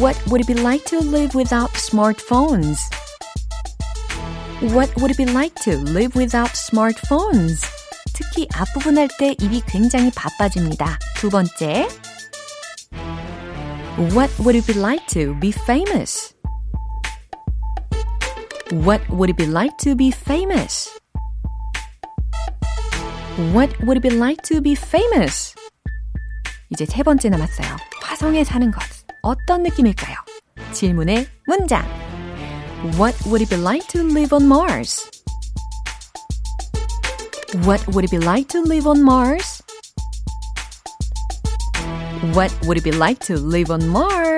What 0.00 0.16
would 0.28 0.40
it 0.40 0.46
be 0.46 0.54
like 0.54 0.84
to 0.86 1.00
live 1.00 1.34
without 1.34 1.70
smartphones? 1.72 2.78
What 4.72 4.90
would 5.00 5.10
it 5.10 5.16
be 5.18 5.26
like 5.26 5.54
to 5.64 5.76
live 5.76 6.14
without 6.14 6.50
smartphones? 6.50 7.75
특히 8.17 8.47
앞부분 8.51 8.97
할 8.97 9.07
때 9.19 9.35
입이 9.39 9.61
굉장히 9.67 10.09
바빠집니다. 10.09 10.97
두 11.17 11.29
번째. 11.29 11.87
What 14.11 14.33
would 14.39 14.57
it 14.57 14.65
be 14.65 14.79
like 14.79 15.05
to 15.09 15.39
be 15.39 15.51
famous? 15.51 16.33
What 18.71 19.03
would 19.11 19.29
it 19.29 19.37
be 19.37 19.45
like 19.45 19.77
to 19.83 19.95
be 19.95 20.09
famous? 20.11 20.89
What 23.53 23.71
would 23.85 23.97
it 23.97 24.01
be 24.01 24.09
like 24.09 24.41
to 24.49 24.61
be 24.61 24.73
famous? 24.73 25.53
이제 26.71 26.87
세 26.87 27.03
번째 27.03 27.29
남았어요. 27.29 27.77
화성에 28.01 28.43
사는 28.43 28.71
것. 28.71 28.81
어떤 29.21 29.61
느낌일까요? 29.61 30.15
질문의 30.73 31.27
문장. 31.45 31.85
What 32.97 33.15
would 33.27 33.43
it 33.43 33.49
be 33.49 33.61
like 33.61 33.87
to 33.89 34.01
live 34.01 34.33
on 34.33 34.47
Mars? 34.47 35.07
What 37.53 37.87
would 37.87 38.03
it 38.03 38.11
be 38.11 38.17
like 38.17 38.49
to 38.49 38.61
live 38.61 38.87
on 38.87 39.01
Mars? 39.01 39.63
What 42.33 42.53
would 42.63 42.77
it 42.77 42.83
be 42.83 42.91
like 42.91 43.19
to 43.19 43.37
live 43.37 43.71
on 43.71 43.87
Mars? 43.87 44.36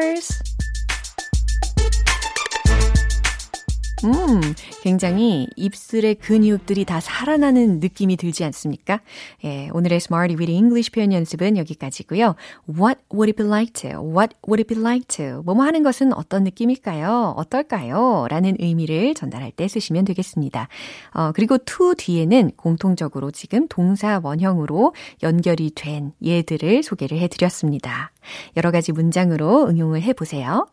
음, 4.06 4.40
굉장히 4.82 5.48
입술의 5.58 6.16
근육들이 6.16 6.86
다 6.86 7.02
살아나는 7.02 7.80
느낌이 7.82 8.16
들지 8.16 8.46
않습니까? 8.46 9.02
예, 9.44 9.70
오늘의 9.74 9.98
Smarty 9.98 10.38
with 10.38 10.52
English 10.52 10.92
표현 10.92 11.12
연습은 11.12 11.58
여기까지고요. 11.58 12.36
What 12.70 13.02
would 13.12 13.30
it 13.30 13.36
be 13.36 13.46
like 13.46 13.74
to? 13.74 14.00
What 14.00 14.36
would 14.48 14.62
it 14.62 14.74
be 14.74 14.80
like 14.80 15.08
to? 15.18 15.44
뭐뭐 15.44 15.64
하는 15.64 15.84
것은 15.84 16.14
어떤 16.14 16.46
느낌일까요? 16.46 17.34
어떨까요? 17.36 18.28
라는 18.30 18.56
의미를 18.60 19.14
전달할 19.16 19.52
때 19.52 19.68
쓰시면 19.68 20.06
되겠습니다. 20.06 20.70
어, 21.14 21.32
그리고 21.34 21.58
to 21.58 21.96
뒤에는 21.96 22.52
공통적으로 22.56 23.32
지금 23.32 23.68
동사 23.68 24.22
원형으로 24.24 24.94
연결이 25.24 25.72
된 25.76 26.14
예들을 26.22 26.84
소개를 26.84 27.20
해드렸습니다. 27.20 28.12
여러 28.56 28.72
가지 28.72 28.94
문장으로 28.94 29.68
응용을 29.68 30.02
해보세요. 30.04 30.68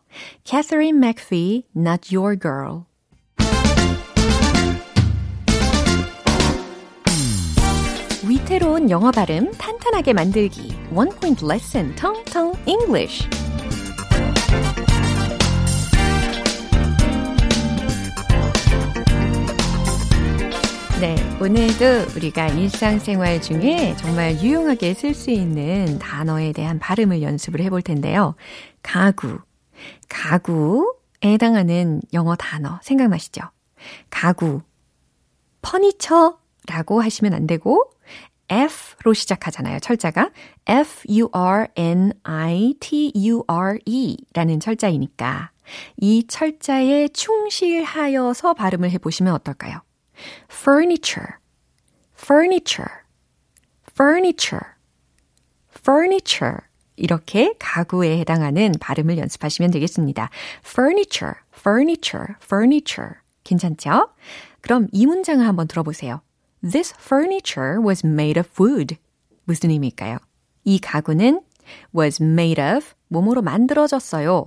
Catherine 0.45 0.97
McPhee, 0.97 1.63
not 1.75 2.15
your 2.15 2.39
girl. 2.39 2.85
위태로운 8.27 8.89
영어 8.89 9.09
발음 9.09 9.51
탄탄하게 9.53 10.11
만들기 10.11 10.75
원 10.91 11.07
포인트 11.09 11.45
레슨 11.45 11.95
텅텅 11.95 12.53
English 12.65 13.25
네, 20.99 21.15
오늘도 21.39 22.17
우리가 22.17 22.49
일상생활 22.49 23.41
중에 23.41 23.95
정말 23.97 24.33
유용하게 24.41 24.93
쓸 24.93 25.13
수 25.13 25.31
있는 25.31 25.97
단어에 25.99 26.51
대한 26.51 26.79
발음을 26.79 27.21
연습을 27.21 27.61
해볼 27.61 27.83
텐데요. 27.83 28.35
가구, 28.81 29.39
가구에 30.09 30.87
해당하는 31.23 32.01
영어 32.13 32.35
단어 32.35 32.79
생각나시죠? 32.81 33.43
가구, 34.09 34.61
퍼니처라고 35.61 37.01
하시면 37.01 37.33
안 37.33 37.45
되고 37.45 37.91
F로 38.49 39.13
시작하잖아요. 39.13 39.79
철자가 39.79 40.31
F-U-R-N-I-T-U-R-E 40.65 41.37
라는 44.33 44.59
철자이니까 44.59 45.51
이 45.97 46.25
철자에 46.27 47.09
충실하여서 47.09 48.53
발음을 48.53 48.89
해보시면 48.91 49.33
어떨까요? 49.33 49.81
furniture, 50.51 51.27
furniture, 52.17 52.89
furniture, 53.91 54.65
furniture 55.77 56.57
이렇게 56.95 57.53
가구에 57.59 58.17
해당하는 58.19 58.71
발음을 58.79 59.17
연습하시면 59.17 59.71
되겠습니다. 59.71 60.29
furniture, 60.65 61.35
furniture, 61.53 62.35
furniture 62.41 63.11
괜찮죠? 63.43 64.09
그럼 64.61 64.87
이 64.91 65.05
문장을 65.05 65.45
한번 65.45 65.67
들어보세요. 65.67 66.21
This 66.61 66.93
furniture 66.99 67.79
was 67.81 68.05
made 68.05 68.39
of 68.39 68.49
wood. 68.59 68.97
무슨 69.45 69.69
의미일까요? 69.69 70.17
이 70.63 70.79
가구는 70.79 71.41
was 71.95 72.21
made 72.21 72.61
of 72.61 72.93
몸으로 73.07 73.41
만들어졌어요. 73.41 74.45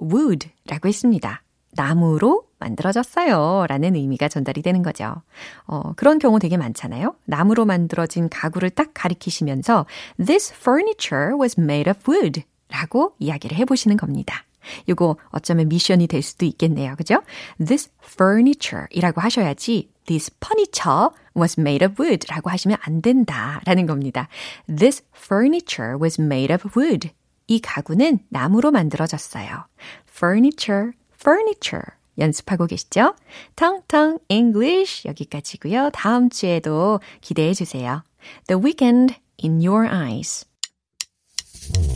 wood라고 0.00 0.88
했습니다. 0.88 1.42
나무로 1.72 2.44
만들어졌어요. 2.58 3.66
라는 3.68 3.94
의미가 3.94 4.28
전달이 4.28 4.62
되는 4.62 4.82
거죠. 4.82 5.22
어, 5.66 5.92
그런 5.94 6.18
경우 6.18 6.38
되게 6.38 6.56
많잖아요. 6.56 7.14
나무로 7.24 7.64
만들어진 7.64 8.28
가구를 8.28 8.70
딱 8.70 8.90
가리키시면서 8.92 9.86
This 10.24 10.52
furniture 10.52 11.34
was 11.40 11.58
made 11.58 11.90
of 11.90 11.98
wood 12.10 12.42
라고 12.68 13.14
이야기를 13.18 13.56
해보시는 13.58 13.96
겁니다. 13.96 14.44
이거 14.86 15.16
어쩌면 15.30 15.68
미션이 15.68 16.06
될 16.06 16.22
수도 16.22 16.44
있겠네요. 16.44 16.94
그죠? 16.96 17.22
This 17.58 17.90
furniture 18.04 18.86
이라고 18.90 19.20
하셔야지 19.20 19.90
This 20.10 20.28
furniture 20.44 21.10
was 21.36 21.54
made 21.56 21.86
of 21.86 22.02
wood 22.02 22.26
라고 22.26 22.50
하시면 22.50 22.78
안 22.80 23.00
된다 23.00 23.60
라는 23.64 23.86
겁니다. 23.86 24.26
This 24.66 25.04
furniture 25.16 25.96
was 26.02 26.20
made 26.20 26.52
of 26.52 26.68
wood. 26.76 27.10
이 27.46 27.60
가구는 27.60 28.18
나무로 28.28 28.72
만들어졌어요. 28.72 29.66
Furniture, 30.10 30.90
furniture. 31.14 31.94
연습하고 32.18 32.66
계시죠? 32.66 33.14
텅텅 33.54 34.18
English 34.28 35.06
여기까지고요. 35.06 35.90
다음 35.92 36.28
주에도 36.28 36.98
기대해 37.20 37.54
주세요. 37.54 38.02
The 38.48 38.60
Weekend 38.60 39.14
in 39.44 39.64
Your 39.64 39.88
Eyes. 39.88 40.44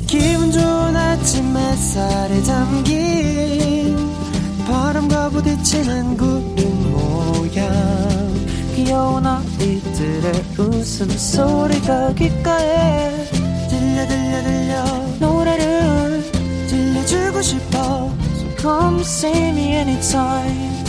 기분 0.06 0.52
좋은 0.52 0.94
아침 0.94 1.56
햇살에 1.56 2.40
담긴 2.42 3.96
바람과 4.68 5.30
부딪히는 5.30 6.16
구름 6.16 6.63
모양 7.54 8.34
귀여운 8.74 9.24
아이들의 9.24 10.32
웃음소리가 10.58 12.14
귓가에 12.14 13.10
들려 13.70 14.06
들려 14.08 14.42
들려 14.42 14.84
노래를 15.20 16.22
들려주고 16.68 17.42
싶어 17.42 18.12
So 18.34 18.56
come 18.56 19.00
see 19.02 19.48
me 19.50 19.74
anytime 19.76 20.84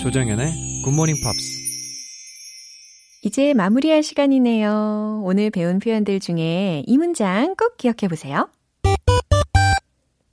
조정연의 0.00 0.82
굿모닝 0.84 1.16
팝스 1.22 1.60
이제 3.22 3.52
마무리할 3.52 4.02
시간이네요. 4.02 5.20
오늘 5.26 5.50
배운 5.50 5.78
표현들 5.78 6.20
중에 6.20 6.84
이 6.86 6.96
문장 6.96 7.54
꼭 7.54 7.76
기억해 7.76 8.08
보세요. 8.08 8.48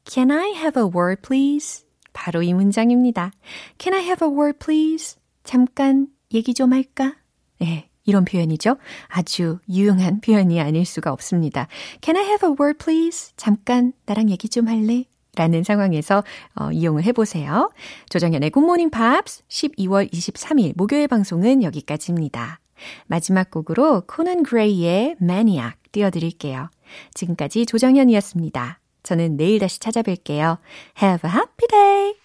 Can 0.06 0.32
I 0.32 0.52
have 0.52 0.82
a 0.82 0.88
word, 0.88 1.22
please? 1.22 1.84
바로 2.14 2.42
이 2.42 2.54
문장입니다. 2.54 3.34
Can 3.78 3.94
I 3.94 4.06
have 4.06 4.26
a 4.26 4.34
word, 4.34 4.58
please? 4.60 5.18
잠깐 5.48 6.08
얘기 6.34 6.54
좀 6.54 6.74
할까? 6.74 7.16
네, 7.60 7.90
이런 8.04 8.26
표현이죠. 8.26 8.76
아주 9.08 9.60
유용한 9.70 10.20
표현이 10.20 10.60
아닐 10.60 10.86
수가 10.86 11.14
없습니다. 11.14 11.68
Can 12.02 12.18
I 12.18 12.24
have 12.24 12.50
a 12.50 12.56
word, 12.60 12.78
please? 12.84 13.32
잠깐 13.38 13.94
나랑 14.06 14.30
얘기 14.30 14.50
좀 14.50 14.68
할래? 14.68 15.06
라는 15.38 15.64
상황에서 15.64 16.24
어, 16.56 16.72
이용을 16.72 17.04
해보세요. 17.04 17.72
조정현의 18.10 18.50
굿모닝 18.50 18.90
팝스 18.90 19.44
12월 19.48 20.12
23일 20.12 20.74
목요일 20.76 21.08
방송은 21.08 21.64
여기까지입니다. 21.64 22.60
마지막 23.06 23.50
곡으로 23.50 24.02
코난 24.06 24.44
그레이의 24.44 25.16
Maniac 25.22 25.76
띄워드릴게요. 25.94 26.70
지금까지 27.14 27.66
조정현이었습니다. 27.66 28.80
저는 29.04 29.38
내일 29.38 29.60
다시 29.60 29.80
찾아뵐게요. 29.80 30.58
Have 31.02 31.30
a 31.30 31.34
happy 31.34 31.68
day! 31.70 32.17